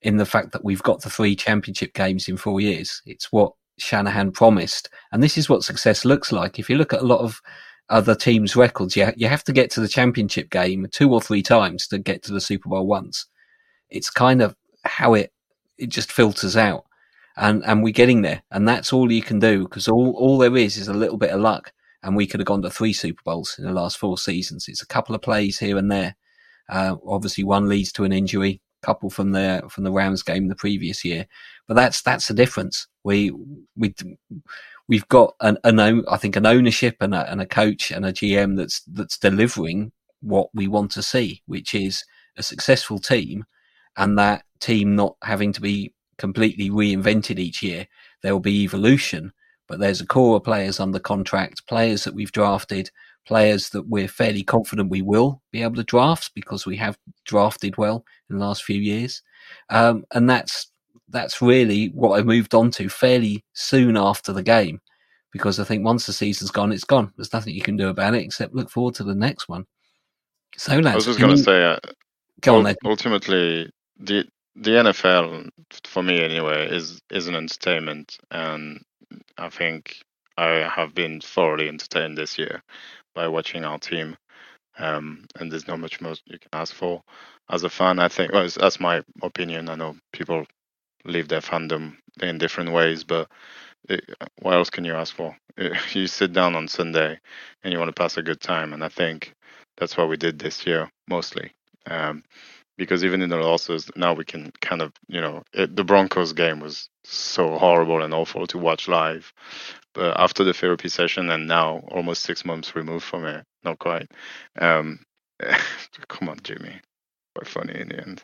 [0.02, 3.02] in the fact that we've got the three championship games in four years.
[3.07, 6.59] It's what Shanahan promised, and this is what success looks like.
[6.59, 7.40] If you look at a lot of
[7.88, 11.42] other teams' records, you you have to get to the championship game two or three
[11.42, 13.26] times to get to the Super Bowl once.
[13.90, 14.54] It's kind of
[14.84, 15.32] how it
[15.78, 16.84] it just filters out,
[17.36, 20.57] and and we're getting there, and that's all you can do because all all there
[20.57, 21.72] is is a little bit of luck
[22.07, 24.68] and we could have gone to three Super Bowls in the last four seasons.
[24.68, 26.14] It's a couple of plays here and there.
[26.69, 30.55] Uh, obviously, one leads to an injury, couple from the from the Rams game the
[30.55, 31.27] previous year,
[31.67, 32.87] but that's that's the difference.
[33.05, 33.33] We
[33.77, 33.95] we
[34.89, 38.12] we've got an, an I think an ownership and a, and a coach and a
[38.12, 42.05] GM that's that's delivering what we want to see, which is
[42.37, 43.45] a successful team,
[43.97, 47.87] and that team not having to be completely reinvented each year.
[48.23, 49.33] There will be evolution,
[49.69, 52.91] but there's a core of players under contract, players that we've drafted,
[53.27, 57.77] players that we're fairly confident we will be able to draft because we have drafted
[57.77, 59.23] well in the last few years.
[59.71, 60.69] Um, and that's
[61.09, 64.81] that's really what I moved on to fairly soon after the game
[65.37, 67.12] because I think once the season's gone, it's gone.
[67.17, 69.67] There's nothing you can do about it except look forward to the next one.
[70.57, 71.79] So, lads, I was just going to say, uh,
[72.41, 75.51] go on, ultimately, the the NFL
[75.85, 78.83] for me anyway is is an entertainment, and
[79.38, 80.02] I think
[80.36, 82.62] I have been thoroughly entertained this year
[83.14, 84.16] by watching our team.
[84.78, 87.02] Um, and there's not much more you can ask for
[87.50, 87.98] as a fan.
[87.98, 89.68] I think well, that's my opinion.
[89.68, 90.46] I know people
[91.04, 93.28] live their fandom in different ways, but
[93.88, 94.04] it,
[94.42, 95.36] what else can you ask for?
[95.92, 97.18] You sit down on Sunday
[97.64, 99.32] and you want to pass a good time, and I think
[99.78, 101.52] that's what we did this year mostly.
[101.86, 102.22] Um,
[102.77, 106.33] because even in the losses, now we can kind of, you know, it, the Broncos
[106.33, 109.33] game was so horrible and awful to watch live.
[109.95, 114.11] But after the therapy session and now almost six months removed from it, not quite.
[114.59, 115.01] Um,
[116.09, 116.81] come on, Jimmy.
[117.35, 118.22] Quite funny in the end.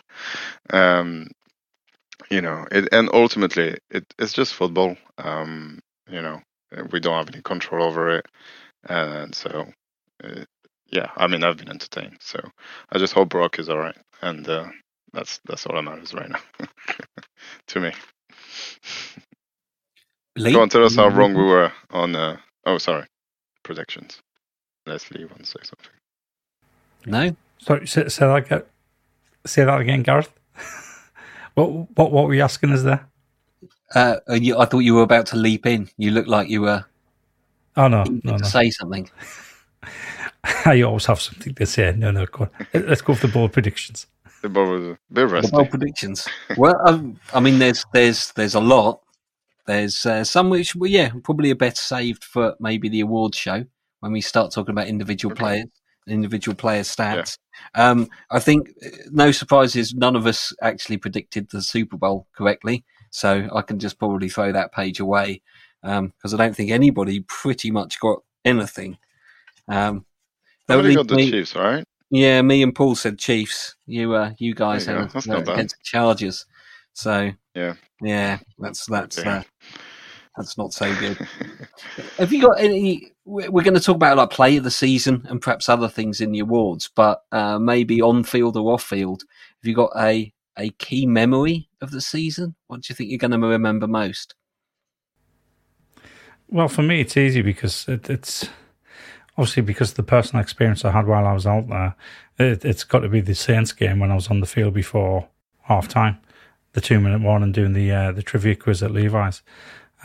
[0.70, 1.30] Um,
[2.30, 4.96] you know, it, and ultimately, it, it's just football.
[5.18, 5.80] Um,
[6.10, 6.40] you know,
[6.90, 8.26] we don't have any control over it.
[8.88, 9.66] And so,
[10.24, 10.44] uh,
[10.92, 12.18] yeah, I mean, I've been entertained.
[12.20, 12.40] So
[12.90, 14.68] I just hope Brock is all right and uh,
[15.12, 16.40] that's that's all that matters right now
[17.66, 17.92] to me.
[20.36, 20.52] Lee?
[20.52, 22.16] Go on, tell us how wrong we were on.
[22.16, 23.06] Uh, oh, sorry,
[23.62, 24.22] predictions.
[24.86, 25.90] Leslie wants to say something.
[27.04, 27.36] No.
[27.58, 28.62] Sorry, say, say that again.
[29.44, 30.32] Say that again, Gareth.
[31.54, 31.66] what
[31.96, 33.06] what what were you asking us there?
[33.94, 35.90] Uh, you, I thought you were about to leap in.
[35.98, 36.86] You looked like you were.
[37.76, 38.48] Oh no, no, to no.
[38.48, 39.10] say something.
[40.64, 41.94] I always have something to say.
[41.96, 42.66] No, no, go on.
[42.72, 44.06] Let's go for the bold predictions.
[44.42, 45.46] The ball was a bit rusty.
[45.48, 46.26] The bold predictions.
[46.56, 49.00] well, um, I mean, there's there's there's a lot.
[49.66, 53.64] There's uh, some which, well, yeah, probably are better saved for maybe the awards show
[54.00, 55.40] when we start talking about individual Okay.
[55.40, 55.66] players,
[56.08, 57.38] individual player stats.
[57.76, 59.94] Um, I think uh, no surprises.
[59.94, 64.50] None of us actually predicted the Super Bowl correctly, so I can just probably throw
[64.50, 65.42] that page away
[65.82, 68.98] because I don't think anybody pretty much got anything.
[69.68, 70.04] Um,
[70.68, 71.84] that Nobody got the me- Chiefs, all right?
[72.10, 73.74] Yeah, me and Paul said Chiefs.
[73.86, 75.04] You, uh, you guys There you go.
[75.06, 76.44] had That's uh, not against the Chargers.
[76.92, 77.74] So Yeah.
[78.02, 79.38] yeah, that's that's Yeah.
[79.38, 79.42] uh,
[80.36, 81.16] that's not so good.
[82.18, 83.12] Have you got any?
[83.24, 86.20] We're we're going to talk about like play of the season and perhaps other things
[86.20, 89.22] in the awards, but uh, maybe on field or off field.
[89.62, 92.54] Have you got a a key memory of the season?
[92.66, 94.34] What do you think you're going to remember most?
[96.48, 98.48] Well, for me, it's easy because it, it's
[99.36, 101.94] obviously because of the personal experience I had while I was out there.
[102.38, 105.28] It, it's got to be the Saints game when I was on the field before
[105.62, 106.18] half time,
[106.72, 109.42] the two minute one, and doing the uh, the trivia quiz at Levi's.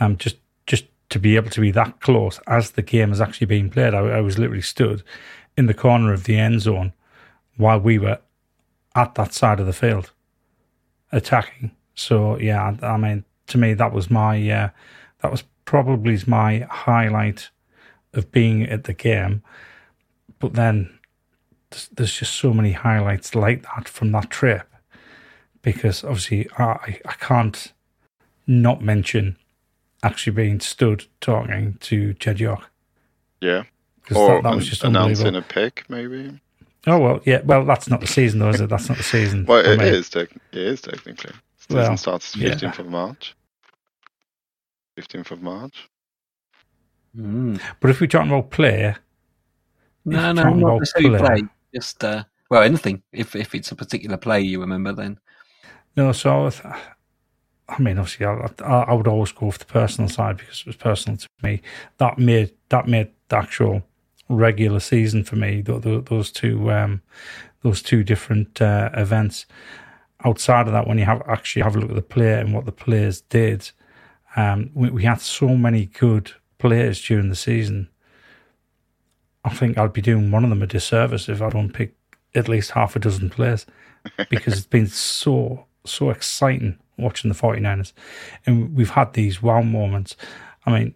[0.00, 3.46] Um, just just to be able to be that close as the game is actually
[3.46, 5.02] being played, I, I was literally stood
[5.56, 6.92] in the corner of the end zone
[7.56, 8.18] while we were
[8.94, 10.12] at that side of the field
[11.12, 11.72] attacking.
[11.94, 14.70] So yeah, I, I mean, to me, that was my uh,
[15.22, 17.50] that was probably my highlight
[18.14, 19.42] of being at the game.
[20.38, 20.98] But then
[21.92, 24.66] there's, just so many highlights like that from that trip
[25.62, 27.72] because obviously I, I can't
[28.46, 29.36] not mention
[30.02, 32.70] actually being stood talking to Jed York.
[33.40, 33.64] Yeah.
[34.14, 36.40] Or that, that was just announcing a pick, maybe.
[36.86, 37.42] Oh well, yeah.
[37.44, 38.70] Well, that's not the season, though, is it?
[38.70, 39.44] That's not the season.
[39.44, 40.08] Well, it is.
[40.08, 41.32] Tec- it is technically.
[41.58, 42.54] Season Well, starts yeah.
[42.54, 43.34] 15th of March.
[44.96, 45.88] fifteenth of March.
[47.18, 47.60] Mm.
[47.80, 48.94] But if we're talking about play,
[50.04, 51.48] No, no, not necessarily play- play.
[51.74, 53.02] Just uh, well, anything.
[53.12, 55.18] If if it's a particular play you remember, then
[55.96, 56.12] no.
[56.12, 56.74] So I th-
[57.68, 60.66] I mean, obviously, I, I, I would always go for the personal side because it
[60.66, 61.60] was personal to me.
[61.98, 63.82] That made that made the actual
[64.30, 65.62] regular season for me.
[65.62, 67.02] Th- th- those two um,
[67.62, 69.44] those two different uh, events.
[70.24, 72.64] Outside of that, when you have actually have a look at the player and what
[72.64, 73.70] the players did,
[74.36, 77.88] um, we, we had so many good players during the season.
[79.44, 81.94] I think I'd be doing one of them a disservice if I don't pick
[82.34, 83.64] at least half a dozen players
[84.30, 87.92] because it's been so so exciting watching the 49ers
[88.44, 90.16] and we've had these wow moments.
[90.66, 90.94] I mean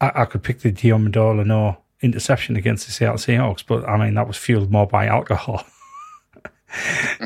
[0.00, 3.96] I, I could pick the Dion Mendola no interception against the Seattle Seahawks but I
[3.96, 5.64] mean that was fueled more by alcohol.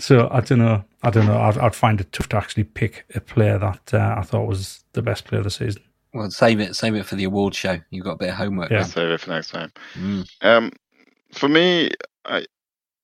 [0.01, 1.39] So I don't know I don't know.
[1.39, 4.85] I'd, I'd find it tough to actually pick a player that uh, I thought was
[4.95, 5.83] the best player of the season
[6.15, 7.79] well, save it, save it for the award show.
[7.91, 8.71] You've got a bit of homework.
[8.71, 8.79] Yeah.
[8.79, 8.89] then.
[8.89, 9.73] Save it for next time.
[9.95, 10.27] Mm.
[10.43, 10.73] Um,
[11.33, 11.91] for me,
[12.25, 12.47] I,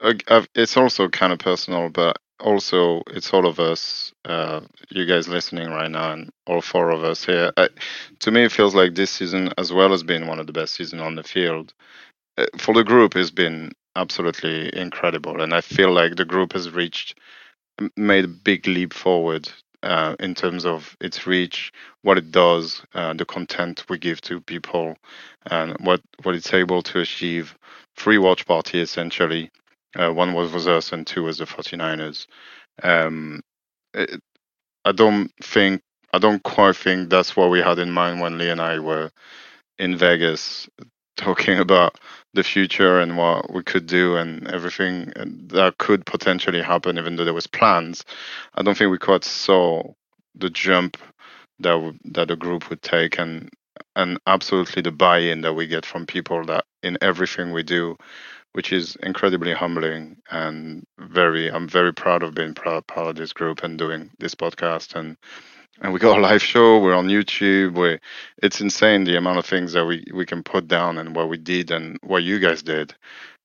[0.01, 5.05] I, I've, it's also kind of personal, but also it's all of us, uh, you
[5.07, 7.53] guys listening right now, and all four of us here.
[7.57, 7.69] I,
[8.21, 10.75] to me, it feels like this season, as well as being one of the best
[10.75, 11.75] seasons on the field,
[12.39, 16.71] uh, for the group, has been absolutely incredible, and I feel like the group has
[16.71, 17.19] reached,
[17.97, 19.51] made a big leap forward.
[19.83, 21.73] Uh, in terms of its reach,
[22.03, 24.95] what it does, uh, the content we give to people,
[25.51, 27.57] and what what it's able to achieve.
[27.97, 29.51] Free watch party essentially.
[29.97, 32.27] Uh, one was with us, and two was the 49ers.
[32.83, 33.43] Um,
[33.95, 34.21] it,
[34.85, 38.51] I don't think I don't quite think that's what we had in mind when Lee
[38.51, 39.11] and I were
[39.79, 40.69] in Vegas
[41.21, 41.97] talking about
[42.35, 45.13] the future and what we could do and everything
[45.49, 48.05] that could potentially happen, even though there was plans.
[48.55, 49.83] I don't think we quite saw
[50.35, 50.97] the jump
[51.61, 53.51] that w- that the group would take, and
[53.97, 57.97] and absolutely the buy-in that we get from people that in everything we do,
[58.55, 61.51] which is incredibly humbling and very.
[61.51, 65.17] I'm very proud of being proud, part of this group and doing this podcast and.
[65.81, 66.79] And we got a live show.
[66.79, 67.73] We're on YouTube.
[67.79, 67.99] We,
[68.43, 71.39] it's insane the amount of things that we, we can put down and what we
[71.39, 72.95] did and what you guys did.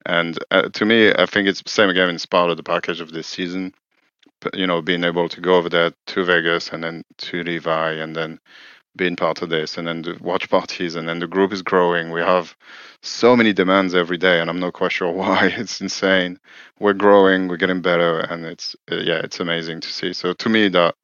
[0.05, 2.09] And uh, to me, I think it's same again.
[2.09, 3.73] in part of the package of this season.
[4.53, 8.15] You know, being able to go over there to Vegas and then to Levi and
[8.15, 8.39] then
[8.95, 12.11] being part of this and then the watch parties and then the group is growing.
[12.11, 12.55] We have
[13.01, 15.47] so many demands every day, and I'm not quite sure why.
[15.57, 16.39] It's insane.
[16.79, 20.13] We're growing, we're getting better, and it's uh, yeah, it's amazing to see.
[20.13, 20.95] So to me, that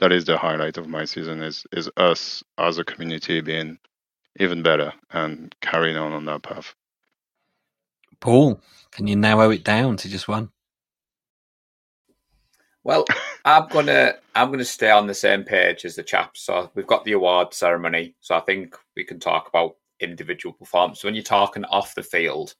[0.00, 3.78] that is the highlight of my season is is us as a community being
[4.38, 6.74] even better and carrying on on that path.
[8.20, 8.60] Paul,
[8.92, 10.50] can you narrow it down to just one?
[12.90, 13.04] Well,
[13.44, 16.40] I'm gonna I'm gonna stay on the same page as the chaps.
[16.40, 18.16] So we've got the award ceremony.
[18.18, 21.04] So I think we can talk about individual performance.
[21.04, 22.56] When you're talking off the field,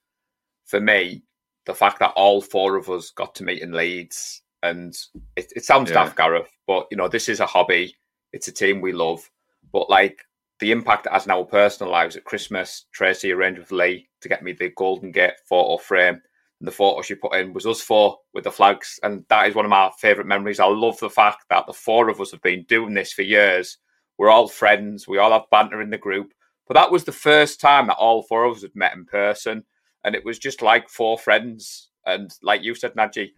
[0.67, 1.25] for me,
[1.67, 4.97] the fact that all four of us got to meet in Leeds, and
[5.35, 6.05] it, it sounds Yeah.
[6.05, 7.97] daft, Gareth, but you know this is a hobby.
[8.33, 9.29] It's a team we love,
[9.73, 10.21] but like
[10.61, 12.15] the impact it has in our personal lives.
[12.15, 16.23] At Christmas, Tracy arranged with Lee to get me the Golden Gate photo frame.
[16.61, 19.01] And the photo she put in was us four with the flags.
[19.03, 20.61] And that is one of my favourite memories.
[20.61, 23.79] I love the fact that the four of us have been doing this for years.
[24.19, 25.09] We're all friends.
[25.09, 26.33] We all have banter in the group.
[26.69, 29.65] But that was the first time that all four of us had met in person.
[30.05, 31.89] And it was just like four friends.
[32.07, 33.31] And like you said, Naji,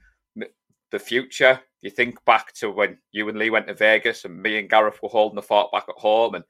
[0.91, 4.59] the future, you think back to when you and Lee went to Vegas and me
[4.59, 6.35] and Gareth were holding the fort back at home.
[6.35, 6.45] And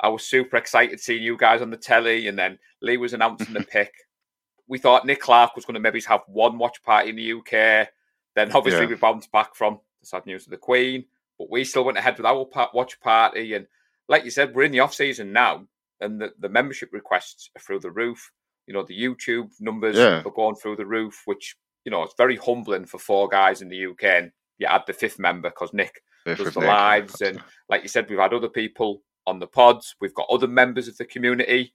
[0.00, 2.28] I was super excited seeing you guys on the telly.
[2.28, 3.92] And then Lee was announcing the pick.
[4.68, 7.88] We thought Nick Clark was going to maybe have one watch party in the UK.
[8.34, 8.88] Then obviously Yeah.
[8.90, 11.04] we bounced back from the sad news of the Queen,
[11.38, 13.54] but we still went ahead with our watch party.
[13.54, 13.66] And
[14.08, 15.66] like you said, we're in the off season now,
[16.00, 18.30] and the, the membership requests are through the roof.
[18.66, 20.22] You know, the YouTube numbers Yeah.
[20.24, 23.68] are going through the roof, which you know it's very humbling for four guys in
[23.70, 24.04] the UK.
[24.04, 27.40] And you add the fifth member because Nick If does the Nick, lives, and
[27.70, 29.94] like you said, we've had other people on the pods.
[30.00, 31.72] We've got other members of the community,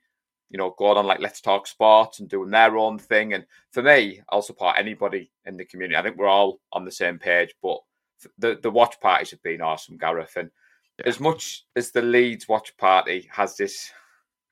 [0.54, 3.34] you know, going on like Let's Talk Sports and doing their own thing.
[3.34, 5.98] And for me, I'll support anybody in the community.
[5.98, 7.54] I think we're all on the same page.
[7.62, 7.80] But
[8.38, 10.38] the the watch parties have been awesome, Gareth.
[10.38, 10.50] And
[11.00, 11.08] Yeah.
[11.08, 13.92] as much as the Leeds watch party has this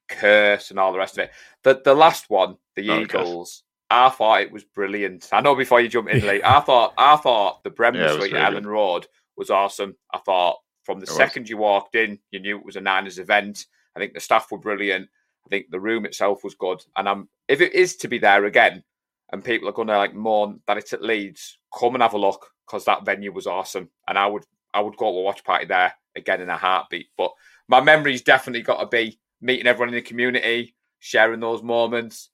[0.09, 1.31] curse and all the rest of it,
[1.63, 2.99] the the last one, the Oh.
[2.99, 3.63] Eagles.
[3.89, 5.27] I thought it was brilliant.
[5.33, 8.15] I know before you jump in, Lee, I thought I thought the Bremen Yeah, was
[8.17, 9.95] Suite really Ellen Road was awesome.
[10.13, 11.17] I thought from the It was.
[11.17, 13.65] second you walked in, you knew it was a Niners event.
[13.95, 15.09] I think the staff were brilliant.
[15.45, 16.81] I think the room itself was good.
[16.95, 18.83] And I'm if it is to be there again,
[19.31, 22.17] and people are going to like mourn that it's at Leeds, come and have a
[22.17, 23.89] look because that venue was awesome.
[24.07, 27.07] And I would I would go to a watch party there again in a heartbeat.
[27.17, 27.31] But
[27.67, 32.29] my memory's definitely got to be meeting everyone in the community, sharing those moments.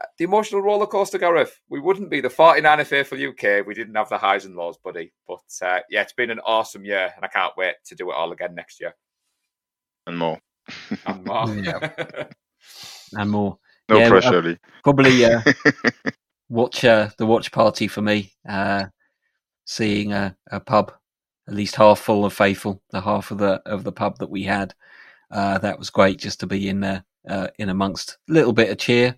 [0.00, 1.58] Uh, the emotional roller coaster, Gareth.
[1.70, 3.66] We wouldn't be the 49ers Faithful UK.
[3.66, 5.12] We didn't have the highs and lows, buddy.
[5.26, 8.14] But uh, yeah, it's been an awesome year, and I can't wait to do it
[8.14, 8.94] all again next year.
[10.06, 10.38] And more.
[11.06, 11.46] And more.
[13.12, 13.58] and more.
[13.88, 14.58] No Yeah, pressure, Lee.
[14.82, 15.40] Probably uh,
[16.48, 18.32] watch uh, the watch party for me.
[18.48, 18.86] Uh,
[19.64, 20.92] seeing a, a pub
[21.48, 24.42] at least half full of faithful, the half of the of the pub that we
[24.42, 24.74] had.
[25.30, 28.70] Uh, that was great just to be in there, uh, in amongst a little bit
[28.70, 29.16] of cheer.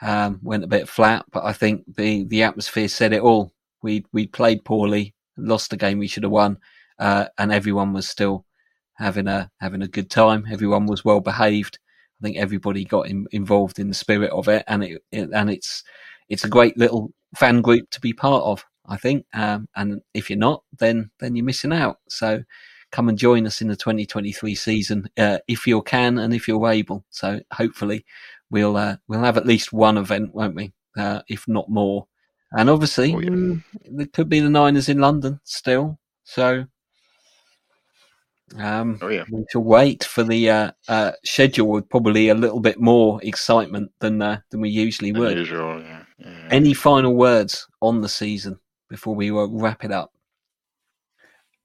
[0.00, 3.52] Um, went a bit flat, but I think the the atmosphere said it all.
[3.82, 6.58] We we played poorly, lost the game we should have won,
[6.98, 8.46] uh, and everyone was still
[8.94, 10.46] having a having a good time.
[10.50, 11.78] Everyone was well behaved.
[12.20, 15.50] I think everybody got in, involved in the spirit of it, and it, it and
[15.50, 15.84] it's
[16.28, 18.64] it's a great little fan group to be part of.
[18.90, 21.98] I think, um, and if you're not, then then you're missing out.
[22.08, 22.42] So
[22.90, 26.68] come and join us in the 2023 season uh, if you can and if you're
[26.70, 27.04] able.
[27.10, 28.04] So hopefully
[28.50, 30.72] we'll uh, we'll have at least one event, won't we?
[30.96, 32.06] Uh, if not more.
[32.52, 33.56] And obviously Oh, yeah.
[33.84, 35.98] there could be the Niners in London still.
[36.24, 36.64] So
[38.56, 39.24] um, Oh yeah.
[39.30, 43.90] we shall wait for the uh, uh, schedule with probably a little bit more excitement
[44.00, 45.36] than uh, than we usually would.
[45.36, 46.02] usual, yeah.
[46.18, 46.48] yeah.
[46.50, 50.12] Any final words on the season before we uh, wrap it up?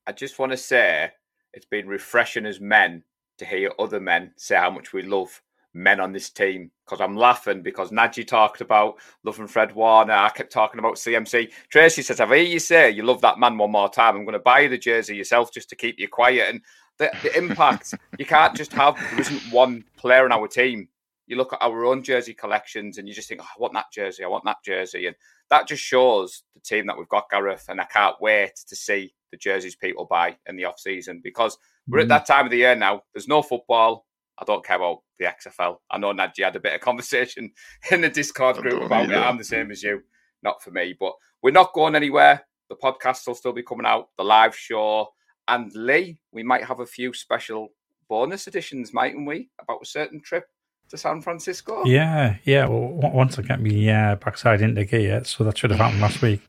[0.05, 1.11] I just want to say
[1.53, 3.03] it's been refreshing as men
[3.37, 5.41] to hear other men say how much we love
[5.73, 6.71] men on this team.
[6.85, 10.13] Because I'm laughing because Naji talked about loving Fred Warner.
[10.13, 11.51] I kept talking about CMC.
[11.69, 14.15] Tracy says, I've heard you say you love that man one more time.
[14.15, 16.49] I'm going to buy you the jersey yourself just to keep you quiet.
[16.49, 16.61] And
[16.97, 20.89] the, the impact, you can't just have, there isn't one player on our team.
[21.25, 23.91] You look at our own jersey collections and you just think, oh, I want that
[23.93, 24.23] jersey.
[24.23, 25.07] I want that jersey.
[25.07, 25.15] And
[25.49, 27.65] that just shows the team that we've got, Gareth.
[27.69, 31.57] And I can't wait to see the jerseys people buy in the off season because
[31.87, 32.09] we're at mm-hmm.
[32.09, 33.01] that time of the year now.
[33.13, 34.05] There's no football.
[34.39, 35.77] I don't care about the XFL.
[35.91, 37.51] I know Naji had a bit of conversation
[37.91, 39.15] in the Discord group don't about it.
[39.15, 40.01] I'm the same as you.
[40.41, 42.45] Not for me, but we're not going anywhere.
[42.69, 45.07] The podcast will still be coming out, the live show.
[45.47, 47.69] And Lee, we might have a few special
[48.09, 49.49] bonus editions, mightn't we?
[49.59, 50.45] About a certain trip
[50.89, 51.83] to San Francisco.
[51.85, 52.67] Yeah, yeah.
[52.67, 56.21] Well, once I get me uh, backside into gear, so that should have happened last
[56.21, 56.41] week.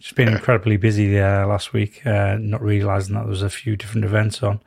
[0.00, 3.76] Just been incredibly busy uh, last week, uh, not realizing that there was a few
[3.76, 4.60] different events on.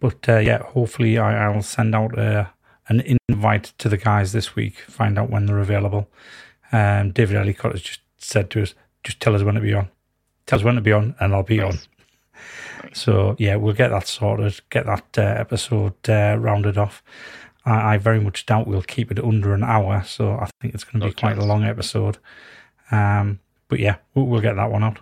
[0.00, 2.46] But uh, yeah, hopefully I, I'll send out uh,
[2.88, 6.08] an invite to the guys this week, find out when they're available.
[6.72, 8.74] Um, David Ellicott has just said to us,
[9.04, 9.88] just tell us when to be on.
[10.46, 11.78] Tell us when to be on, and I'll be on.
[12.92, 17.02] So yeah, we'll get that sorted, get that uh, episode uh, rounded off.
[17.64, 20.84] I, I very much doubt we'll keep it under an hour, so I think it's
[20.84, 22.18] going to be No quite a long episode.
[22.90, 24.98] Um, but yeah, we'll, we'll get that one out.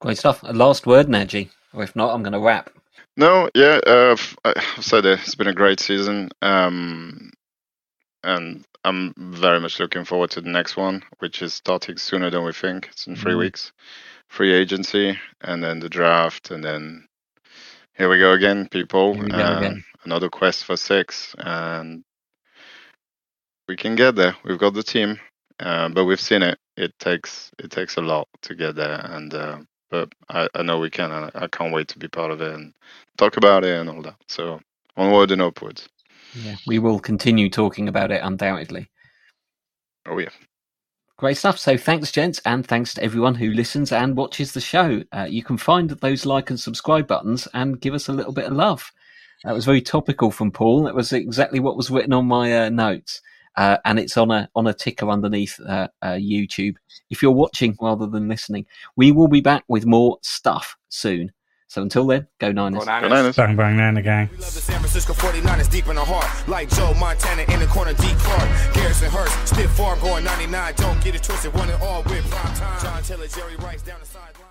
[0.00, 0.42] Great stuff.
[0.42, 2.70] A last word, Naji, or if not, I'm going to wrap.
[3.16, 5.20] No, yeah, uh, f- I've said it.
[5.20, 7.30] It's been a great season, um,
[8.24, 12.44] and I'm very much looking forward to the next one, which is starting sooner than
[12.44, 12.88] we think.
[12.88, 13.38] It's in 3 Mhm.
[13.38, 13.72] weeks,
[14.28, 17.06] free agency, and then the draft, and then
[17.96, 19.14] here we go again, people.
[19.14, 19.84] Go Um, again.
[20.04, 22.04] Another quest for six, and
[23.68, 24.36] we can get there.
[24.44, 25.20] We've got the team,
[25.60, 26.58] uh, but we've seen it.
[26.76, 29.58] It takes it takes a lot to get there, and uh,
[29.92, 32.52] but I, I know we can, and I, can't wait to be part of it
[32.52, 32.74] and
[33.16, 34.16] talk about it and all that.
[34.26, 34.60] So
[34.96, 35.88] onward and upwards.
[36.34, 38.88] Yeah, we will continue talking about it undoubtedly.
[40.06, 40.30] Oh yeah,
[41.22, 41.56] Great stuff.
[41.56, 45.04] So thanks, gents, and thanks to everyone who listens and watches the show.
[45.12, 48.46] Uh, you can find those like and subscribe buttons and give us a little bit
[48.46, 48.90] of love.
[49.44, 50.82] That was very topical from Paul.
[50.82, 53.22] That was exactly what was written on my uh, notes,
[53.56, 56.76] uh, and it's on a on a ticker underneath uh, uh, YouTube.
[57.10, 61.32] If you're watching rather than listening, we will be back with more stuff soon.
[61.72, 62.80] So until then, go Niners.
[62.80, 63.08] Go Niners.
[63.08, 63.36] Go Niners.
[63.36, 64.28] Bang, bang, then again.
[64.30, 66.26] We love the San Francisco 49ers deep in the heart.
[66.46, 68.74] Like Joe Montana in the corner, Dwight Clark.
[68.74, 70.74] Garrison Hearst, stiff farm going 99.
[70.76, 72.82] Don't get it twisted, one and all with prime time.
[72.82, 74.41] John Taylor, Jerry Rice down the sideline.